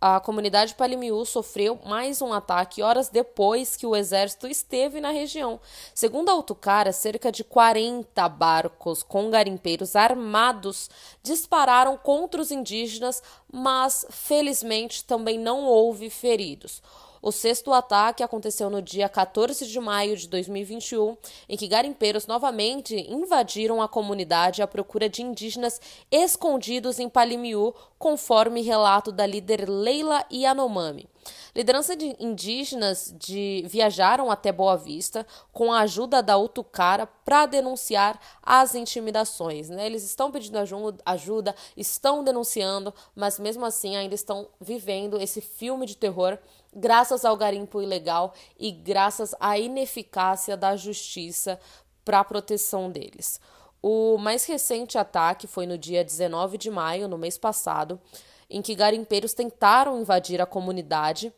A 0.01 0.19
comunidade 0.19 0.75
Palimiú 0.75 1.25
sofreu 1.25 1.79
mais 1.87 2.21
um 2.21 2.33
ataque 2.33 2.83
horas 2.83 3.09
depois 3.09 3.77
que 3.77 3.87
o 3.87 3.95
exército 3.95 4.49
esteve 4.49 5.01
na 5.01 5.13
região. 5.13 5.61
Segundo 5.95 6.29
a 6.29 6.33
Autocara, 6.33 6.93
cerca 6.93 7.31
de 7.31 7.45
40 7.45 8.29
barcos 8.29 9.05
com 9.05 9.31
garimpeiros 9.31 9.95
armados 9.95 10.91
dispararam 11.23 11.97
contra 11.97 12.43
os 12.43 12.51
indígenas, 12.51 13.23
mas 13.51 14.05
felizmente 14.11 15.05
também 15.05 15.39
não 15.39 15.65
houve 15.67 16.11
feridos. 16.11 16.83
O 17.23 17.31
sexto 17.31 17.73
ataque 17.73 18.25
aconteceu 18.25 18.69
no 18.69 18.83
dia 18.83 19.09
14 19.09 19.65
de 19.65 19.79
maio 19.79 20.17
de 20.17 20.27
2021, 20.29 21.17
em 21.49 21.57
que 21.57 21.69
garimpeiros 21.69 22.27
novamente 22.27 22.97
invadiram 22.97 23.81
a 23.81 23.87
comunidade 23.87 24.61
à 24.61 24.67
procura 24.67 25.09
de 25.09 25.23
indígenas 25.23 25.81
escondidos 26.11 26.99
em 26.99 27.09
Palimiú, 27.09 27.73
conforme 27.97 28.61
relato 28.61 29.13
da 29.13 29.25
líder 29.25 29.69
Leila 29.69 30.27
Yanomami. 30.33 31.09
Liderança 31.55 31.95
de 31.95 32.17
indígenas 32.19 33.15
de 33.17 33.63
viajaram 33.69 34.29
até 34.29 34.51
Boa 34.51 34.77
Vista 34.77 35.25
com 35.53 35.73
a 35.73 35.83
ajuda 35.83 36.21
da 36.21 36.37
Utucara 36.37 37.07
para 37.07 37.47
denunciar 37.47 38.19
as 38.43 38.75
intimidações. 38.75 39.69
Né? 39.69 39.87
Eles 39.87 40.03
estão 40.03 40.33
pedindo 40.33 40.59
ajuda, 41.07 41.55
estão 41.77 42.25
denunciando, 42.25 42.93
mas 43.15 43.39
mesmo 43.39 43.65
assim 43.65 43.95
ainda 43.95 44.17
estão 44.17 44.49
vivendo 44.61 45.21
esse 45.21 45.41
filme 45.41 45.87
de 45.87 45.97
terror 45.97 46.37
graças 46.75 47.25
ao 47.25 47.37
garimpo 47.37 47.83
ilegal 47.83 48.33
e 48.59 48.71
graças 48.71 49.35
à 49.39 49.59
ineficácia 49.59 50.57
da 50.57 50.77
justiça 50.77 51.61
para 52.05 52.21
a 52.21 52.25
proteção 52.25 52.91
deles. 52.91 53.41
O 53.83 54.17
mais 54.17 54.45
recente 54.45 54.97
ataque 54.97 55.47
foi 55.47 55.67
no 55.67 55.77
dia 55.77 56.05
19 56.05 56.57
de 56.57 56.71
maio, 56.71 57.09
no 57.09 57.19
mês 57.19 57.37
passado, 57.37 58.01
em 58.49 58.63
que 58.63 58.75
garimpeiros 58.75 59.35
tentaram 59.35 60.01
invadir 60.01 60.41
a 60.41 60.47
comunidade 60.47 61.33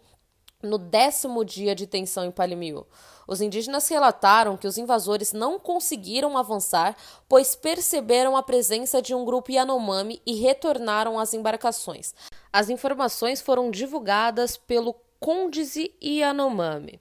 no 0.62 0.79
décimo 0.79 1.45
dia 1.45 1.75
de 1.75 1.87
tensão 1.87 2.25
em 2.25 2.31
Palimiú. 2.31 2.87
Os 3.26 3.41
indígenas 3.41 3.88
relataram 3.88 4.57
que 4.57 4.67
os 4.67 4.76
invasores 4.76 5.33
não 5.33 5.59
conseguiram 5.59 6.37
avançar, 6.37 6.97
pois 7.29 7.55
perceberam 7.55 8.37
a 8.37 8.43
presença 8.43 9.00
de 9.00 9.14
um 9.14 9.25
grupo 9.25 9.53
Yanomami 9.53 10.21
e 10.26 10.35
retornaram 10.35 11.19
às 11.19 11.33
embarcações. 11.33 12.14
As 12.53 12.69
informações 12.69 13.41
foram 13.41 13.71
divulgadas 13.71 14.57
pelo 14.57 14.95
Condize 15.25 15.90
e 16.02 16.19
Yanomami. 16.19 17.00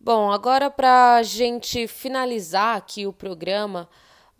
Bom, 0.00 0.32
agora 0.32 0.70
para 0.70 1.16
a 1.16 1.22
gente 1.22 1.86
finalizar 1.86 2.74
aqui 2.74 3.06
o 3.06 3.12
programa, 3.12 3.86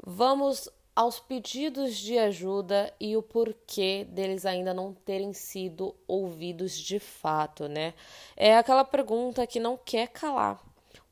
vamos 0.02 0.70
aos 0.96 1.20
pedidos 1.20 1.98
de 1.98 2.16
ajuda 2.16 2.90
e 2.98 3.14
o 3.14 3.22
porquê 3.22 4.06
deles 4.08 4.46
ainda 4.46 4.72
não 4.72 4.94
terem 4.94 5.34
sido 5.34 5.94
ouvidos 6.08 6.78
de 6.78 6.98
fato, 6.98 7.68
né? 7.68 7.92
É 8.34 8.56
aquela 8.56 8.86
pergunta 8.86 9.46
que 9.46 9.60
não 9.60 9.76
quer 9.76 10.08
calar. 10.08 10.58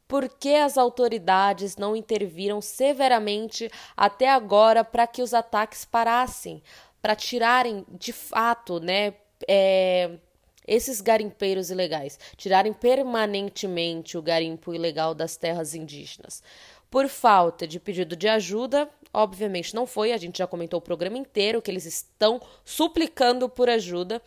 Por 0.08 0.30
que 0.30 0.54
as 0.54 0.78
autoridades 0.78 1.76
não 1.76 1.94
interviram 1.94 2.62
severamente 2.62 3.70
até 3.94 4.30
agora 4.30 4.82
para 4.82 5.06
que 5.06 5.20
os 5.20 5.34
ataques 5.34 5.84
parassem? 5.84 6.62
Para 7.02 7.14
tirarem 7.14 7.84
de 7.90 8.14
fato, 8.14 8.80
né? 8.80 9.12
É, 9.46 10.18
esses 10.66 11.00
garimpeiros 11.00 11.70
ilegais 11.70 12.18
tirarem 12.36 12.72
permanentemente 12.72 14.16
o 14.16 14.22
garimpo 14.22 14.74
ilegal 14.74 15.14
das 15.14 15.36
terras 15.36 15.74
indígenas. 15.74 16.42
Por 16.90 17.08
falta 17.08 17.66
de 17.66 17.80
pedido 17.80 18.14
de 18.14 18.28
ajuda, 18.28 18.88
obviamente 19.12 19.74
não 19.74 19.86
foi, 19.86 20.12
a 20.12 20.18
gente 20.18 20.38
já 20.38 20.46
comentou 20.46 20.78
o 20.78 20.82
programa 20.82 21.16
inteiro 21.16 21.62
que 21.62 21.70
eles 21.70 21.86
estão 21.86 22.40
suplicando 22.64 23.48
por 23.48 23.68
ajuda 23.68 24.20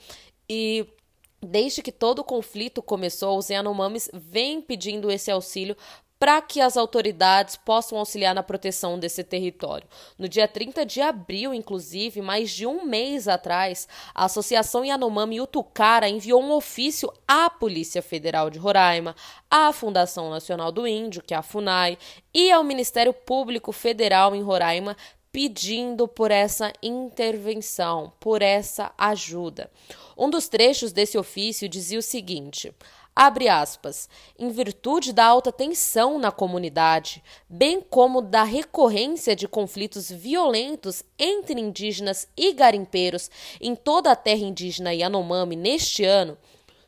e 0.50 0.88
Desde 1.48 1.84
que 1.84 1.92
todo 1.92 2.20
o 2.20 2.24
conflito 2.24 2.82
começou, 2.82 3.38
os 3.38 3.50
Yanomamis 3.50 4.10
vêm 4.12 4.62
pedindo 4.62 5.12
esse 5.12 5.30
auxílio 5.30 5.78
para 6.18 6.42
que 6.42 6.62
as 6.62 6.78
autoridades 6.78 7.58
possam 7.58 7.98
auxiliar 7.98 8.34
na 8.34 8.42
proteção 8.42 8.98
desse 8.98 9.24
território. 9.24 9.88
No 10.18 10.30
dia 10.30 10.48
30 10.48 10.86
de 10.86 11.02
abril, 11.02 11.54
inclusive, 11.54 12.22
mais 12.22 12.50
de 12.50 12.66
um 12.66 12.86
mês 12.86 13.28
atrás, 13.28 13.88
a 14.14 14.26
Associação 14.26 14.86
Yanomami 14.86 15.42
Utucara 15.42 16.08
enviou 16.08 16.42
um 16.42 16.52
ofício 16.52 17.12
à 17.28 17.50
Polícia 17.50 18.02
Federal 18.02 18.50
de 18.50 18.58
Roraima, 18.58 19.16
à 19.52 19.72
Fundação 19.74 20.30
Nacional 20.30 20.72
do 20.72 20.88
Índio, 20.88 21.22
que 21.22 21.34
é 21.34 21.38
a 21.38 21.44
FUNAI, 21.44 21.98
e 22.34 22.52
ao 22.52 22.64
Ministério 22.64 23.14
Público 23.14 23.72
Federal 23.72 24.34
em 24.36 24.42
Roraima, 24.42 24.96
pedindo 25.36 26.08
por 26.08 26.32
essa 26.32 26.72
intervenção, 26.82 28.14
por 28.22 28.42
essa 28.42 28.94
ajuda. 28.98 29.70
Um 30.18 30.30
dos 30.30 30.48
trechos 30.48 30.94
desse 30.94 31.18
ofício 31.18 31.68
dizia 31.68 32.00
o 32.00 32.02
seguinte: 32.02 32.74
Abre 33.16 33.48
aspas. 33.48 34.10
Em 34.38 34.50
virtude 34.50 35.14
da 35.14 35.26
alta 35.26 35.50
tensão 35.50 36.20
na 36.20 36.34
comunidade, 36.34 37.24
bem 37.48 37.80
como 37.80 38.22
da 38.22 38.44
recorrência 38.44 39.34
de 39.34 39.48
conflitos 39.48 40.12
violentos 40.12 41.02
entre 41.18 41.62
indígenas 41.62 42.28
e 42.36 42.52
garimpeiros 42.52 43.32
em 43.62 43.74
toda 43.74 44.12
a 44.12 44.18
terra 44.18 44.42
indígena 44.42 44.94
Yanomami 44.94 45.56
neste 45.56 46.04
ano, 46.04 46.38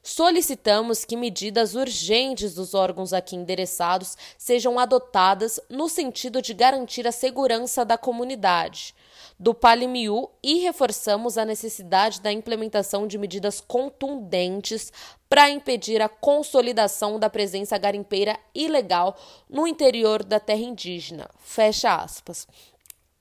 solicitamos 0.04 1.06
que 1.06 1.16
medidas 1.16 1.76
urgentes 1.76 2.54
dos 2.54 2.74
órgãos 2.74 3.14
aqui 3.14 3.38
endereçados 3.38 4.18
sejam 4.38 4.78
adotadas 4.78 5.62
no 5.70 5.88
sentido 5.88 6.42
de 6.42 6.54
garantir 6.54 7.08
a 7.08 7.12
segurança 7.14 7.86
da 7.86 7.98
comunidade 7.98 8.94
do 9.40 9.54
Palimiu 9.54 10.32
e 10.42 10.60
reforçamos 10.60 11.38
a 11.38 11.46
necessidade 11.46 12.22
da 12.22 12.32
implementação 12.32 13.06
de 13.06 13.18
medidas 13.18 13.62
contundentes 13.62 14.92
para 15.30 15.50
impedir 15.50 16.02
a 16.02 16.10
consolidação 16.10 17.20
da 17.20 17.30
presença 17.30 17.78
garimpeira 17.78 18.40
ilegal 18.54 19.16
no 19.50 19.68
interior 19.68 20.24
da 20.24 20.40
terra 20.40 20.62
indígena. 20.62 21.30
Fecha 21.40 21.96
aspas 21.96 22.48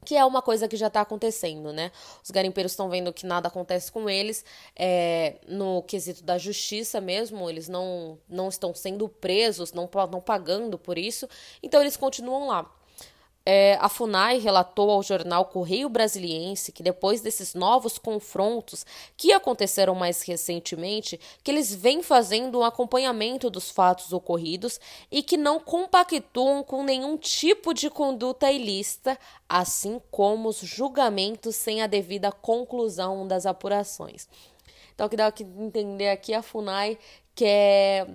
que 0.06 0.14
é 0.14 0.24
uma 0.24 0.40
coisa 0.40 0.68
que 0.68 0.76
já 0.76 0.86
está 0.86 1.00
acontecendo, 1.00 1.72
né? 1.72 1.90
Os 2.22 2.30
garimpeiros 2.30 2.72
estão 2.72 2.88
vendo 2.88 3.12
que 3.12 3.26
nada 3.26 3.48
acontece 3.48 3.90
com 3.90 4.08
eles, 4.08 4.44
é, 4.76 5.34
no 5.48 5.82
quesito 5.82 6.22
da 6.22 6.38
justiça 6.38 7.00
mesmo, 7.00 7.50
eles 7.50 7.68
não, 7.68 8.16
não 8.28 8.48
estão 8.48 8.72
sendo 8.72 9.08
presos, 9.08 9.72
não 9.72 9.86
estão 9.86 10.20
pagando 10.20 10.78
por 10.78 10.96
isso, 10.96 11.28
então 11.60 11.80
eles 11.80 11.96
continuam 11.96 12.46
lá. 12.46 12.72
É, 13.48 13.78
a 13.80 13.88
FUNAI 13.88 14.40
relatou 14.40 14.90
ao 14.90 15.04
jornal 15.04 15.44
Correio 15.44 15.88
Brasiliense 15.88 16.72
que 16.72 16.82
depois 16.82 17.20
desses 17.20 17.54
novos 17.54 17.96
confrontos 17.96 18.84
que 19.16 19.32
aconteceram 19.32 19.94
mais 19.94 20.20
recentemente, 20.22 21.20
que 21.44 21.52
eles 21.52 21.72
vêm 21.72 22.02
fazendo 22.02 22.58
um 22.58 22.64
acompanhamento 22.64 23.48
dos 23.48 23.70
fatos 23.70 24.12
ocorridos 24.12 24.80
e 25.12 25.22
que 25.22 25.36
não 25.36 25.60
compactuam 25.60 26.64
com 26.64 26.82
nenhum 26.82 27.16
tipo 27.16 27.72
de 27.72 27.88
conduta 27.88 28.50
ilícita, 28.50 29.16
assim 29.48 30.02
como 30.10 30.48
os 30.48 30.58
julgamentos 30.58 31.54
sem 31.54 31.82
a 31.82 31.86
devida 31.86 32.32
conclusão 32.32 33.28
das 33.28 33.46
apurações. 33.46 34.28
Então, 34.92 35.06
o 35.06 35.08
que 35.08 35.16
dá 35.16 35.30
que 35.30 35.44
entender 35.44 36.08
aqui 36.08 36.34
a 36.34 36.42
FUNAI 36.42 36.98
quer 37.32 38.08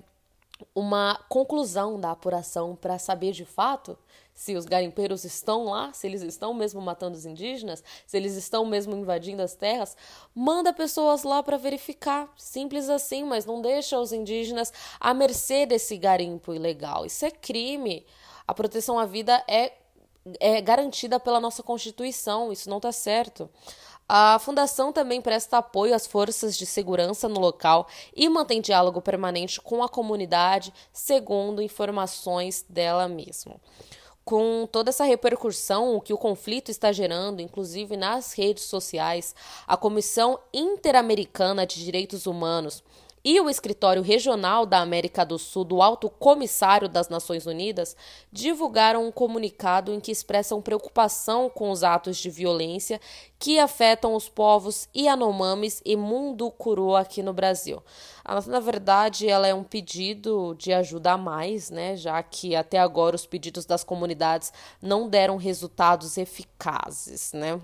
uma 0.74 1.18
conclusão 1.30 1.98
da 1.98 2.10
apuração 2.10 2.76
para 2.76 2.98
saber 2.98 3.32
de 3.32 3.46
fato 3.46 3.96
se 4.34 4.56
os 4.56 4.64
garimpeiros 4.64 5.24
estão 5.24 5.64
lá, 5.64 5.92
se 5.92 6.06
eles 6.06 6.22
estão 6.22 6.54
mesmo 6.54 6.80
matando 6.80 7.16
os 7.16 7.26
indígenas, 7.26 7.82
se 8.06 8.16
eles 8.16 8.34
estão 8.34 8.64
mesmo 8.64 8.96
invadindo 8.96 9.42
as 9.42 9.54
terras, 9.54 9.96
manda 10.34 10.72
pessoas 10.72 11.22
lá 11.22 11.42
para 11.42 11.56
verificar, 11.56 12.32
simples 12.36 12.88
assim, 12.88 13.24
mas 13.24 13.44
não 13.44 13.60
deixa 13.60 13.98
os 13.98 14.12
indígenas 14.12 14.72
à 14.98 15.12
mercê 15.12 15.66
desse 15.66 15.96
garimpo 15.96 16.54
ilegal. 16.54 17.04
Isso 17.06 17.24
é 17.24 17.30
crime. 17.30 18.06
A 18.46 18.54
proteção 18.54 18.98
à 18.98 19.06
vida 19.06 19.42
é, 19.46 19.72
é 20.40 20.60
garantida 20.60 21.20
pela 21.20 21.40
nossa 21.40 21.62
Constituição, 21.62 22.52
isso 22.52 22.68
não 22.68 22.78
está 22.78 22.90
certo. 22.90 23.48
A 24.08 24.38
fundação 24.38 24.92
também 24.92 25.22
presta 25.22 25.58
apoio 25.58 25.94
às 25.94 26.06
forças 26.06 26.56
de 26.56 26.66
segurança 26.66 27.28
no 27.28 27.40
local 27.40 27.86
e 28.14 28.28
mantém 28.28 28.60
diálogo 28.60 29.00
permanente 29.00 29.60
com 29.60 29.82
a 29.82 29.88
comunidade, 29.88 30.72
segundo 30.92 31.62
informações 31.62 32.62
dela 32.68 33.08
mesma. 33.08 33.58
Com 34.24 34.68
toda 34.70 34.90
essa 34.90 35.04
repercussão 35.04 35.98
que 36.00 36.12
o 36.12 36.18
conflito 36.18 36.70
está 36.70 36.92
gerando, 36.92 37.42
inclusive 37.42 37.96
nas 37.96 38.32
redes 38.32 38.64
sociais, 38.64 39.34
a 39.66 39.76
Comissão 39.76 40.38
Interamericana 40.54 41.66
de 41.66 41.84
Direitos 41.84 42.26
Humanos 42.26 42.84
e 43.24 43.40
o 43.40 43.48
Escritório 43.48 44.02
Regional 44.02 44.66
da 44.66 44.78
América 44.78 45.24
do 45.24 45.38
Sul 45.38 45.64
do 45.64 45.80
Alto 45.80 46.10
Comissário 46.10 46.88
das 46.88 47.08
Nações 47.08 47.46
Unidas 47.46 47.96
divulgaram 48.32 49.06
um 49.06 49.12
comunicado 49.12 49.92
em 49.92 50.00
que 50.00 50.10
expressam 50.10 50.60
preocupação 50.60 51.48
com 51.48 51.70
os 51.70 51.84
atos 51.84 52.16
de 52.16 52.30
violência 52.30 53.00
que 53.38 53.58
afetam 53.58 54.14
os 54.14 54.28
povos 54.28 54.88
Yanomamis 54.96 55.80
e 55.84 55.96
Mundukuru 55.96 56.96
aqui 56.96 57.22
no 57.22 57.32
Brasil. 57.32 57.82
Na 58.46 58.60
verdade, 58.60 59.28
ela 59.28 59.46
é 59.46 59.54
um 59.54 59.64
pedido 59.64 60.54
de 60.58 60.72
ajuda 60.72 61.12
a 61.12 61.18
mais, 61.18 61.70
né, 61.70 61.96
já 61.96 62.22
que 62.22 62.54
até 62.56 62.78
agora 62.78 63.16
os 63.16 63.26
pedidos 63.26 63.66
das 63.66 63.84
comunidades 63.84 64.52
não 64.80 65.08
deram 65.08 65.36
resultados 65.36 66.16
eficazes, 66.16 67.32
né? 67.32 67.60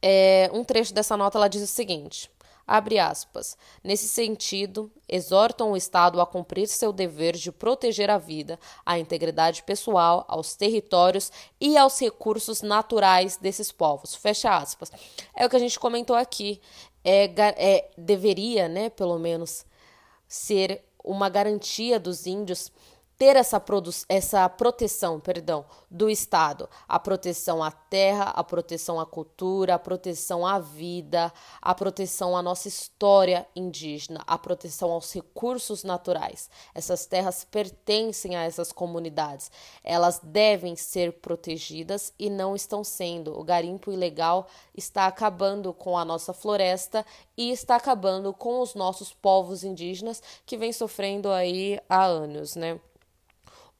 É, 0.00 0.50
um 0.52 0.64
trecho 0.64 0.92
dessa 0.92 1.16
nota 1.16 1.38
ela 1.38 1.48
diz 1.48 1.62
o 1.62 1.66
seguinte: 1.66 2.28
Abre 2.66 2.98
aspas. 2.98 3.56
Nesse 3.82 4.08
sentido, 4.08 4.90
exortam 5.08 5.72
o 5.72 5.76
Estado 5.76 6.20
a 6.20 6.26
cumprir 6.26 6.68
seu 6.68 6.92
dever 6.92 7.36
de 7.36 7.50
proteger 7.50 8.10
a 8.10 8.18
vida, 8.18 8.58
a 8.84 8.98
integridade 8.98 9.62
pessoal, 9.62 10.24
aos 10.28 10.54
territórios 10.54 11.30
e 11.60 11.76
aos 11.76 11.98
recursos 12.00 12.62
naturais 12.62 13.36
desses 13.36 13.72
povos. 13.72 14.14
Fecha 14.14 14.56
aspas. 14.56 14.90
É 15.34 15.44
o 15.44 15.50
que 15.50 15.56
a 15.56 15.60
gente 15.60 15.78
comentou 15.78 16.16
aqui. 16.16 16.60
É, 17.04 17.24
é 17.56 17.90
deveria, 17.98 18.68
né, 18.68 18.88
pelo 18.88 19.18
menos, 19.18 19.66
ser 20.28 20.84
uma 21.04 21.28
garantia 21.28 21.98
dos 21.98 22.26
índios 22.26 22.70
ter 23.22 23.36
essa, 23.36 23.62
essa 24.08 24.48
proteção 24.48 25.20
perdão, 25.20 25.64
do 25.88 26.10
Estado, 26.10 26.68
a 26.88 26.98
proteção 26.98 27.62
à 27.62 27.70
terra, 27.70 28.24
a 28.24 28.42
proteção 28.42 28.98
à 28.98 29.06
cultura, 29.06 29.76
a 29.76 29.78
proteção 29.78 30.44
à 30.44 30.58
vida, 30.58 31.32
a 31.60 31.72
proteção 31.72 32.36
à 32.36 32.42
nossa 32.42 32.66
história 32.66 33.46
indígena, 33.54 34.24
a 34.26 34.36
proteção 34.36 34.90
aos 34.90 35.12
recursos 35.14 35.84
naturais. 35.84 36.50
Essas 36.74 37.06
terras 37.06 37.44
pertencem 37.44 38.34
a 38.34 38.42
essas 38.42 38.72
comunidades, 38.72 39.52
elas 39.84 40.20
devem 40.20 40.74
ser 40.74 41.12
protegidas 41.20 42.12
e 42.18 42.28
não 42.28 42.56
estão 42.56 42.82
sendo. 42.82 43.38
O 43.38 43.44
garimpo 43.44 43.92
ilegal 43.92 44.48
está 44.76 45.06
acabando 45.06 45.72
com 45.72 45.96
a 45.96 46.04
nossa 46.04 46.32
floresta 46.32 47.06
e 47.36 47.52
está 47.52 47.76
acabando 47.76 48.34
com 48.34 48.60
os 48.60 48.74
nossos 48.74 49.12
povos 49.12 49.62
indígenas 49.62 50.20
que 50.44 50.56
vêm 50.56 50.72
sofrendo 50.72 51.30
aí 51.30 51.78
há 51.88 52.04
anos, 52.04 52.56
né? 52.56 52.80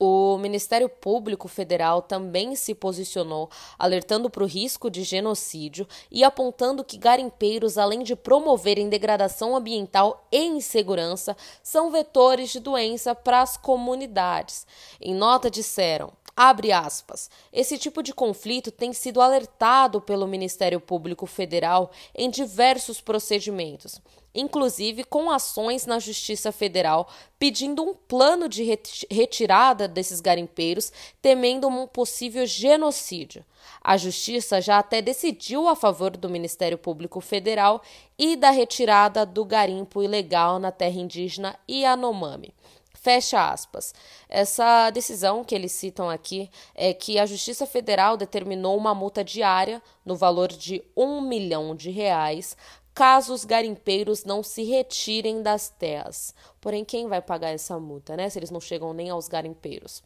O 0.05 0.37
Ministério 0.37 0.89
Público 0.89 1.47
Federal 1.47 2.03
também 2.03 2.57
se 2.57 2.75
posicionou, 2.75 3.49
alertando 3.79 4.29
para 4.29 4.43
o 4.43 4.49
risco 4.49 4.91
de 4.91 5.05
genocídio 5.05 5.87
e 6.11 6.25
apontando 6.25 6.83
que 6.83 6.99
garimpeiros, 6.99 7.79
além 7.79 8.03
de 8.03 8.17
promoverem 8.17 8.89
degradação 8.89 9.55
ambiental 9.55 10.27
e 10.33 10.43
insegurança, 10.43 11.37
são 11.63 11.93
vetores 11.93 12.51
de 12.51 12.59
doença 12.59 13.15
para 13.15 13.43
as 13.43 13.57
comunidades. 13.57 14.67
Em 15.01 15.15
nota, 15.15 15.49
disseram. 15.49 16.13
Abre 16.35 16.73
aspas. 16.73 17.31
Esse 17.53 17.79
tipo 17.79 18.03
de 18.03 18.13
conflito 18.13 18.73
tem 18.73 18.93
sido 18.93 19.21
alertado 19.21 20.01
pelo 20.01 20.27
Ministério 20.27 20.81
Público 20.81 21.27
Federal 21.27 21.93
em 22.13 22.29
diversos 22.29 23.01
procedimentos 23.01 24.01
inclusive 24.35 25.05
com 25.05 25.31
ações 25.31 25.87
na 25.87 25.99
Justiça 25.99 26.51
Federal 26.53 27.09
pedindo 27.39 27.83
um 27.83 27.95
plano 27.95 28.49
de 28.49 28.63
retirada 29.11 29.89
desses 29.89 30.21
garimpeiros, 30.21 30.93
temendo 31.21 31.69
um 31.69 31.87
possível 31.87 32.47
genocídio. 32.47 33.45
A 33.81 33.97
Justiça 33.97 34.61
já 34.61 34.79
até 34.79 35.03
decidiu 35.03 35.69
a 35.69 35.75
favor 35.75 36.17
do 36.17 36.31
Ministério 36.31 36.79
Público 36.79 37.21
Federal 37.21 37.83
e 38.19 38.37
da 38.37 38.51
retirada 38.51 39.27
do 39.27 39.45
garimpo 39.45 40.03
ilegal 40.03 40.59
na 40.59 40.71
terra 40.71 41.01
indígena 41.01 41.59
Yanomami. 41.69 42.55
Fecha 43.03 43.51
aspas. 43.51 43.93
Essa 44.29 44.89
decisão 44.91 45.43
que 45.43 45.57
eles 45.57 45.73
citam 45.73 46.09
aqui 46.09 46.49
é 46.73 46.95
que 46.95 47.19
a 47.19 47.27
Justiça 47.27 47.67
Federal 47.67 48.17
determinou 48.17 48.77
uma 48.77 48.95
multa 48.95 49.25
diária 49.25 49.83
no 50.05 50.15
valor 50.15 50.47
de 50.47 50.81
um 50.97 51.21
milhão 51.21 51.75
de 51.75 51.91
reais 51.91 52.57
caso 52.95 53.33
os 53.33 53.45
garimpeiros 53.45 54.25
não 54.25 54.43
se 54.43 54.63
retirem 54.65 55.43
das 55.43 55.69
terras. 55.69 56.35
Porém, 56.61 56.85
quem 56.85 57.09
vai 57.09 57.21
pagar 57.21 57.51
essa 57.51 57.79
multa, 57.79 58.17
né? 58.17 58.29
Se 58.29 58.39
eles 58.39 58.51
não 58.51 58.61
chegam 58.61 58.93
nem 58.93 59.11
aos 59.11 59.29
garimpeiros. 59.29 60.03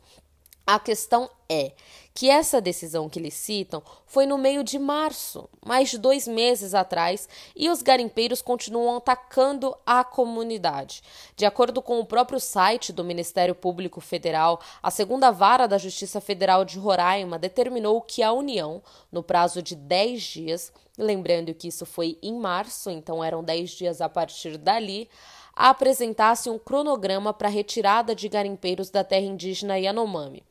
A 0.66 0.80
questão 0.80 1.30
é 1.48 1.70
que 2.12 2.28
essa 2.28 2.60
decisão 2.60 3.08
que 3.08 3.20
eles 3.20 3.34
citam 3.34 3.80
foi 4.04 4.26
no 4.26 4.36
meio 4.36 4.64
de 4.64 4.80
março, 4.80 5.48
mais 5.64 5.90
de 5.90 5.96
dois 5.96 6.26
meses 6.26 6.74
atrás, 6.74 7.28
e 7.54 7.70
os 7.70 7.82
garimpeiros 7.82 8.42
continuam 8.42 8.96
atacando 8.96 9.76
a 9.86 10.02
comunidade. 10.02 11.04
De 11.36 11.46
acordo 11.46 11.80
com 11.80 12.00
o 12.00 12.04
próprio 12.04 12.40
site 12.40 12.92
do 12.92 13.04
Ministério 13.04 13.54
Público 13.54 14.00
Federal, 14.00 14.60
a 14.82 14.90
segunda 14.90 15.30
vara 15.30 15.68
da 15.68 15.78
Justiça 15.78 16.20
Federal 16.20 16.64
de 16.64 16.80
Roraima 16.80 17.38
determinou 17.38 18.02
que 18.02 18.20
a 18.20 18.32
União, 18.32 18.82
no 19.12 19.22
prazo 19.22 19.62
de 19.62 19.76
10 19.76 20.20
dias, 20.20 20.72
lembrando 20.96 21.54
que 21.54 21.68
isso 21.68 21.84
foi 21.84 22.18
em 22.22 22.38
março, 22.38 22.90
então 22.90 23.22
eram 23.22 23.42
10 23.42 23.70
dias 23.70 24.00
a 24.00 24.08
partir 24.08 24.56
dali, 24.56 25.08
apresentasse 25.54 26.50
um 26.50 26.58
cronograma 26.58 27.32
para 27.32 27.48
a 27.48 27.50
retirada 27.50 28.14
de 28.14 28.28
garimpeiros 28.28 28.90
da 28.90 29.02
terra 29.02 29.24
indígena 29.24 29.78
Yanomami. 29.78 30.42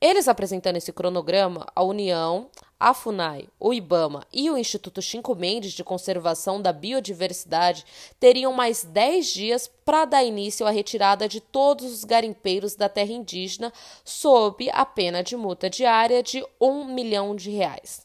Eles 0.00 0.28
apresentando 0.28 0.76
esse 0.76 0.92
cronograma, 0.92 1.66
a 1.74 1.82
União, 1.82 2.50
a 2.78 2.92
FUNAI, 2.92 3.48
o 3.58 3.72
IBAMA 3.72 4.26
e 4.30 4.50
o 4.50 4.58
Instituto 4.58 5.00
Cinco 5.00 5.34
Mendes 5.34 5.72
de 5.72 5.82
Conservação 5.82 6.60
da 6.60 6.72
Biodiversidade 6.72 7.86
teriam 8.20 8.52
mais 8.52 8.84
10 8.84 9.26
dias 9.28 9.70
para 9.84 10.04
dar 10.04 10.22
início 10.22 10.66
à 10.66 10.70
retirada 10.70 11.26
de 11.26 11.40
todos 11.40 11.90
os 11.90 12.04
garimpeiros 12.04 12.74
da 12.74 12.88
terra 12.88 13.12
indígena 13.12 13.72
sob 14.04 14.68
a 14.70 14.84
pena 14.84 15.22
de 15.22 15.36
multa 15.36 15.70
diária 15.70 16.22
de 16.22 16.44
um 16.60 16.84
milhão 16.84 17.34
de 17.34 17.50
reais. 17.50 18.04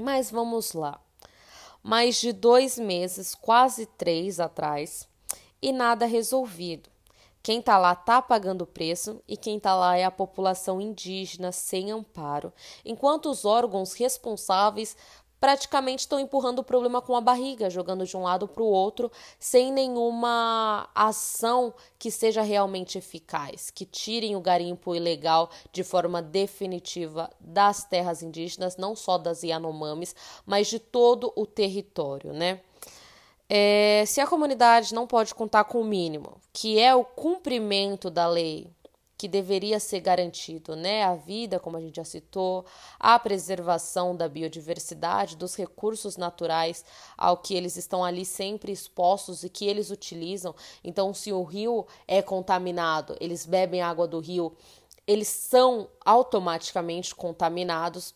Mas 0.00 0.30
vamos 0.30 0.72
lá. 0.72 0.98
Mais 1.82 2.18
de 2.18 2.32
dois 2.32 2.78
meses, 2.78 3.34
quase 3.34 3.84
três 3.84 4.40
atrás, 4.40 5.06
e 5.60 5.72
nada 5.72 6.06
resolvido. 6.06 6.88
Quem 7.42 7.60
está 7.60 7.76
lá 7.76 7.92
está 7.92 8.22
pagando 8.22 8.62
o 8.62 8.66
preço 8.66 9.22
e 9.28 9.36
quem 9.36 9.58
está 9.58 9.74
lá 9.74 9.96
é 9.96 10.04
a 10.04 10.10
população 10.10 10.80
indígena 10.80 11.52
sem 11.52 11.90
amparo, 11.90 12.50
enquanto 12.82 13.30
os 13.30 13.44
órgãos 13.44 13.92
responsáveis 13.92 14.96
praticamente 15.40 16.00
estão 16.00 16.20
empurrando 16.20 16.58
o 16.58 16.64
problema 16.64 17.00
com 17.00 17.16
a 17.16 17.20
barriga, 17.20 17.70
jogando 17.70 18.04
de 18.04 18.16
um 18.16 18.22
lado 18.22 18.46
para 18.46 18.62
o 18.62 18.66
outro, 18.66 19.10
sem 19.38 19.72
nenhuma 19.72 20.88
ação 20.94 21.72
que 21.98 22.10
seja 22.10 22.42
realmente 22.42 22.98
eficaz, 22.98 23.70
que 23.70 23.86
tirem 23.86 24.36
o 24.36 24.40
garimpo 24.40 24.94
ilegal 24.94 25.50
de 25.72 25.82
forma 25.82 26.20
definitiva 26.20 27.30
das 27.40 27.84
terras 27.84 28.22
indígenas, 28.22 28.76
não 28.76 28.94
só 28.94 29.16
das 29.16 29.42
Yanomamis, 29.42 30.14
mas 30.44 30.68
de 30.68 30.78
todo 30.78 31.32
o 31.34 31.46
território, 31.46 32.32
né? 32.32 32.60
É, 33.52 34.04
se 34.06 34.20
a 34.20 34.26
comunidade 34.28 34.94
não 34.94 35.08
pode 35.08 35.34
contar 35.34 35.64
com 35.64 35.80
o 35.80 35.84
mínimo, 35.84 36.40
que 36.52 36.78
é 36.78 36.94
o 36.94 37.04
cumprimento 37.04 38.08
da 38.08 38.28
lei, 38.28 38.70
que 39.20 39.28
deveria 39.28 39.78
ser 39.78 40.00
garantido, 40.00 40.74
né? 40.74 41.04
A 41.04 41.14
vida, 41.14 41.60
como 41.60 41.76
a 41.76 41.80
gente 41.82 41.96
já 41.96 42.04
citou, 42.04 42.64
a 42.98 43.18
preservação 43.18 44.16
da 44.16 44.26
biodiversidade, 44.26 45.36
dos 45.36 45.54
recursos 45.54 46.16
naturais 46.16 46.82
ao 47.18 47.36
que 47.36 47.54
eles 47.54 47.76
estão 47.76 48.02
ali 48.02 48.24
sempre 48.24 48.72
expostos 48.72 49.44
e 49.44 49.50
que 49.50 49.66
eles 49.66 49.90
utilizam. 49.90 50.54
Então, 50.82 51.12
se 51.12 51.34
o 51.34 51.42
rio 51.42 51.86
é 52.08 52.22
contaminado, 52.22 53.14
eles 53.20 53.44
bebem 53.44 53.82
água 53.82 54.08
do 54.08 54.20
rio, 54.20 54.56
eles 55.06 55.28
são 55.28 55.86
automaticamente 56.02 57.14
contaminados. 57.14 58.14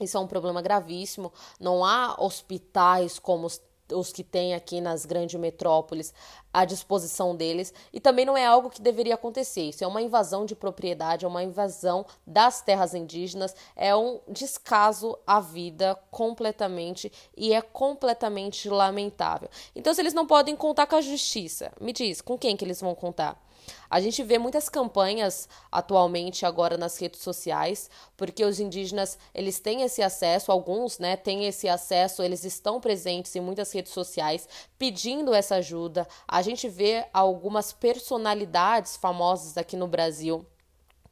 Isso 0.00 0.16
é 0.16 0.20
um 0.20 0.26
problema 0.26 0.62
gravíssimo. 0.62 1.34
Não 1.60 1.84
há 1.84 2.16
hospitais 2.18 3.18
como 3.18 3.46
os 3.92 4.12
que 4.12 4.24
tem 4.24 4.54
aqui 4.54 4.80
nas 4.80 5.06
grandes 5.06 5.38
metrópoles 5.38 6.12
à 6.52 6.64
disposição 6.64 7.36
deles 7.36 7.72
e 7.92 8.00
também 8.00 8.24
não 8.24 8.36
é 8.36 8.46
algo 8.46 8.70
que 8.70 8.80
deveria 8.80 9.14
acontecer. 9.14 9.68
Isso 9.68 9.84
é 9.84 9.86
uma 9.86 10.02
invasão 10.02 10.44
de 10.44 10.54
propriedade, 10.54 11.24
é 11.24 11.28
uma 11.28 11.42
invasão 11.42 12.06
das 12.26 12.60
terras 12.60 12.94
indígenas, 12.94 13.54
é 13.74 13.94
um 13.94 14.20
descaso 14.28 15.18
à 15.26 15.40
vida 15.40 15.98
completamente 16.10 17.12
e 17.36 17.52
é 17.52 17.60
completamente 17.60 18.68
lamentável. 18.68 19.48
Então, 19.74 19.92
se 19.92 20.00
eles 20.00 20.14
não 20.14 20.26
podem 20.26 20.56
contar 20.56 20.86
com 20.86 20.96
a 20.96 21.00
justiça, 21.00 21.72
me 21.80 21.92
diz, 21.92 22.20
com 22.20 22.38
quem 22.38 22.56
que 22.56 22.64
eles 22.64 22.80
vão 22.80 22.94
contar? 22.94 23.45
A 23.88 24.00
gente 24.00 24.22
vê 24.22 24.38
muitas 24.38 24.68
campanhas 24.68 25.48
atualmente 25.70 26.44
agora 26.44 26.76
nas 26.76 26.98
redes 26.98 27.20
sociais, 27.20 27.90
porque 28.16 28.44
os 28.44 28.60
indígenas, 28.60 29.18
eles 29.34 29.60
têm 29.60 29.82
esse 29.82 30.02
acesso, 30.02 30.52
alguns, 30.52 30.98
né, 30.98 31.16
têm 31.16 31.46
esse 31.46 31.68
acesso, 31.68 32.22
eles 32.22 32.44
estão 32.44 32.80
presentes 32.80 33.34
em 33.36 33.40
muitas 33.40 33.72
redes 33.72 33.92
sociais 33.92 34.48
pedindo 34.78 35.34
essa 35.34 35.56
ajuda. 35.56 36.06
A 36.26 36.42
gente 36.42 36.68
vê 36.68 37.06
algumas 37.12 37.72
personalidades 37.72 38.96
famosas 38.96 39.56
aqui 39.56 39.76
no 39.76 39.86
Brasil 39.86 40.46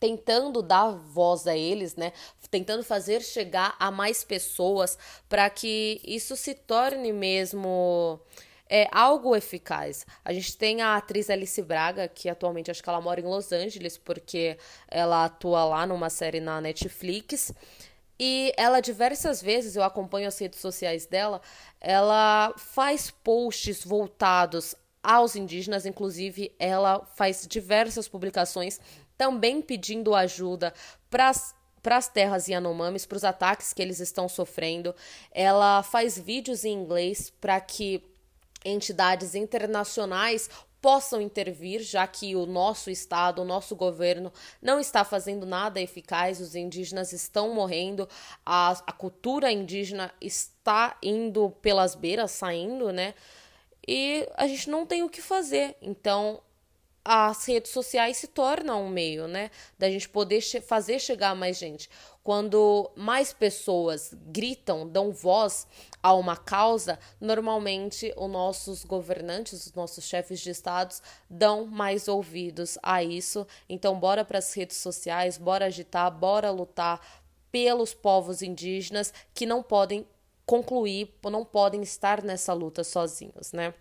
tentando 0.05 0.61
dar 0.61 0.91
voz 0.91 1.47
a 1.47 1.57
eles, 1.57 1.97
né? 1.97 2.13
Tentando 2.51 2.85
fazer 2.85 3.23
chegar 3.23 3.75
a 3.79 3.91
mais 3.91 4.23
pessoas 4.23 4.99
para 5.31 5.49
que 5.49 5.99
isso 6.05 6.37
se 6.37 6.53
torne 6.55 7.11
mesmo 7.11 8.21
é 8.69 8.89
algo 8.91 9.37
eficaz. 9.37 10.07
A 10.25 10.33
gente 10.33 10.57
tem 10.57 10.83
a 10.83 10.97
atriz 10.97 11.29
Alice 11.31 11.61
Braga, 11.63 12.09
que 12.09 12.29
atualmente 12.29 12.71
acho 12.71 12.83
que 12.83 12.89
ela 12.89 13.01
mora 13.01 13.21
em 13.21 13.25
Los 13.25 13.53
Angeles, 13.53 13.99
porque 13.99 14.57
ela 14.89 15.27
atua 15.27 15.65
lá 15.65 15.87
numa 15.87 16.11
série 16.11 16.41
na 16.41 16.61
Netflix. 16.61 17.53
E 18.19 18.53
ela 18.57 18.81
diversas 18.81 19.43
vezes, 19.43 19.75
eu 19.77 19.83
acompanho 19.83 20.29
as 20.29 20.39
redes 20.39 20.61
sociais 20.61 21.05
dela, 21.05 21.41
ela 21.81 22.55
faz 22.57 23.11
posts 23.11 23.85
voltados 23.85 24.75
aos 25.03 25.37
indígenas, 25.37 25.85
inclusive 25.85 26.55
ela 26.59 27.05
faz 27.15 27.47
diversas 27.47 28.09
publicações 28.09 28.81
também 29.19 29.61
pedindo 29.61 30.15
ajuda 30.15 30.73
para 31.11 31.29
as 31.29 32.09
terras 32.09 32.49
Yanomamis, 32.49 33.05
para 33.05 33.17
os 33.17 33.25
ataques 33.25 33.73
que 33.73 33.83
eles 33.83 34.01
estão 34.01 34.29
sofrendo. 34.29 34.95
Ela 35.31 35.83
faz 35.83 36.19
vídeos 36.19 36.65
em 36.65 36.73
inglês 36.73 37.31
para 37.41 37.61
que 37.61 38.03
entidades 38.65 39.35
internacionais 39.35 40.49
possam 40.85 41.19
intervir, 41.21 41.81
já 41.81 42.07
que 42.07 42.37
o 42.37 42.45
nosso 42.45 42.91
Estado, 42.91 43.41
o 43.41 43.45
nosso 43.45 43.75
governo 43.75 44.31
não 44.61 44.79
está 44.79 45.03
fazendo 45.03 45.47
nada 45.47 45.81
eficaz, 45.81 46.41
os 46.41 46.55
indígenas 46.55 47.11
estão 47.11 47.55
morrendo, 47.55 48.07
a, 48.45 48.73
a 48.87 48.93
cultura 48.93 49.51
indígena 49.51 50.13
está 50.21 50.99
indo 51.03 51.49
pelas 51.63 51.95
beiras, 51.95 52.33
saindo, 52.33 52.93
né? 52.93 53.15
E 53.89 54.29
a 54.37 54.47
gente 54.47 54.69
não 54.69 54.85
tem 54.85 55.03
o 55.03 55.09
que 55.09 55.23
fazer. 55.23 55.75
Então, 55.81 56.43
as 57.05 57.47
redes 57.47 57.71
sociais 57.71 58.17
se 58.17 58.27
tornam 58.27 58.85
um 58.85 58.89
meio, 58.89 59.29
né, 59.29 59.51
da 59.79 59.91
gente 59.91 60.09
poder 60.09 60.41
che 60.41 60.61
fazer 60.61 60.99
chegar 60.99 61.35
mais 61.35 61.59
gente. 61.59 61.89
Quando 62.25 62.91
mais 62.97 63.35
pessoas 63.35 64.15
gritam, 64.15 64.89
dão 64.89 65.13
voz 65.13 65.67
a 66.03 66.15
uma 66.15 66.35
causa, 66.35 66.99
normalmente 67.21 68.15
os 68.17 68.31
nossos 68.31 68.83
governantes, 68.83 69.67
os 69.67 69.75
nossos 69.75 70.05
chefes 70.05 70.41
de 70.41 70.49
estados 70.49 71.03
dão 71.29 71.67
mais 71.67 72.09
ouvidos 72.09 72.79
a 72.83 73.05
isso. 73.05 73.47
Então, 73.69 74.01
bora 74.01 74.25
para 74.25 74.39
as 74.39 74.55
redes 74.55 74.79
sociais, 74.79 75.37
bora 75.37 75.67
agitar, 75.67 76.11
bora 76.11 76.51
lutar 76.51 76.99
pelos 77.53 77.93
povos 77.93 78.41
indígenas 78.41 79.13
que 79.35 79.45
não 79.45 79.63
podem 79.63 80.09
concluir, 80.47 81.15
não 81.31 81.45
podem 81.45 81.83
estar 81.83 82.23
nessa 82.23 82.55
luta 82.55 82.83
sozinhos, 82.83 83.53
né? 83.53 83.75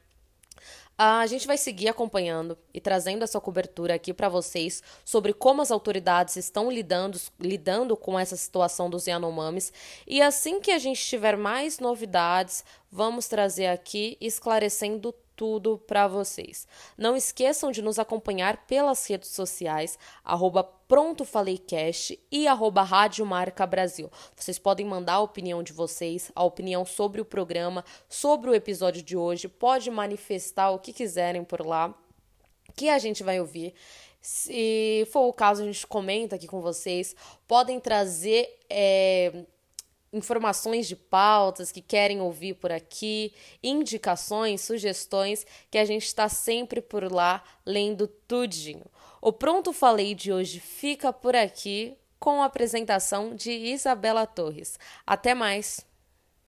A 0.96 1.26
gente 1.26 1.48
vai 1.48 1.58
seguir 1.58 1.88
acompanhando 1.88 2.56
e 2.72 2.80
trazendo 2.80 3.24
essa 3.24 3.42
cobertura 3.42 3.96
aqui 3.96 4.14
para 4.14 4.30
vocês 4.30 4.84
sobre 5.04 5.34
como 5.34 5.62
as 5.62 5.72
autoridades 5.72 6.36
estão 6.36 6.70
lidando, 6.72 7.20
lidando 7.40 7.98
com 7.98 8.20
essa 8.20 8.36
situação 8.36 8.92
dos 8.92 9.08
Yanomamis. 9.08 9.74
E 10.06 10.22
assim 10.22 10.60
que 10.60 10.70
a 10.70 10.78
gente 10.78 11.04
tiver 11.04 11.36
mais 11.36 11.80
novidades, 11.80 12.64
vamos 12.92 13.28
trazer 13.28 13.68
aqui 13.68 14.18
esclarecendo 14.22 15.14
tudo 15.36 15.78
para 15.78 16.08
vocês. 16.08 16.68
Não 16.98 17.16
esqueçam 17.16 17.72
de 17.72 17.82
nos 17.82 18.00
acompanhar 18.00 18.66
pelas 18.66 19.06
redes 19.08 19.30
sociais, 19.30 19.98
arroba 20.24 20.64
Pronto 20.64 21.26
Falei 21.26 21.62
e 22.32 22.48
arroba 22.48 22.84
Rádio 22.84 23.26
Marca 23.26 23.66
Brasil. 23.66 24.12
Vocês 24.36 24.60
podem 24.60 24.86
mandar 24.86 25.14
a 25.14 25.22
opinião 25.22 25.64
de 25.64 25.74
vocês, 25.74 26.32
a 26.36 26.44
opinião 26.44 26.86
sobre 26.86 27.20
o 27.20 27.26
programa, 27.26 27.84
sobre 28.08 28.50
o 28.50 28.56
episódio 28.56 29.02
de 29.02 29.18
hoje, 29.18 29.48
pode 29.48 29.90
manifestar 29.90 30.72
o 30.72 30.80
que 30.80 30.94
quiserem 30.94 31.44
por 31.44 31.66
lá, 31.66 31.94
que 32.76 32.90
a 32.90 33.00
gente 33.00 33.24
vai 33.24 33.40
ouvir. 33.40 33.74
Se 34.22 35.06
for 35.12 35.28
o 35.28 35.34
caso, 35.34 35.64
a 35.64 35.66
gente 35.66 35.86
comenta 35.86 36.36
aqui 36.38 36.48
com 36.48 36.62
vocês. 36.62 37.14
Podem 37.46 37.80
trazer 37.80 38.58
é, 38.70 39.46
informações 40.14 40.88
de 40.88 40.96
pautas 40.96 41.72
que 41.72 41.82
querem 41.82 42.22
ouvir 42.22 42.54
por 42.54 42.72
aqui, 42.72 43.34
indicações, 43.62 44.62
sugestões, 44.62 45.46
que 45.70 45.78
a 45.78 45.86
gente 45.86 46.06
está 46.06 46.30
sempre 46.30 46.82
por 46.82 47.12
lá 47.12 47.44
lendo 47.66 48.08
tudinho. 48.08 48.86
O 49.20 49.34
Pronto 49.34 49.74
Falei 49.74 50.14
de 50.14 50.32
hoje 50.32 50.60
fica 50.60 51.12
por 51.12 51.36
aqui 51.36 51.98
com 52.20 52.42
a 52.42 52.46
apresentação 52.46 53.36
de 53.36 53.52
Isabela 53.52 54.26
Torres. 54.26 54.80
Até 55.06 55.34
mais! 55.34 55.93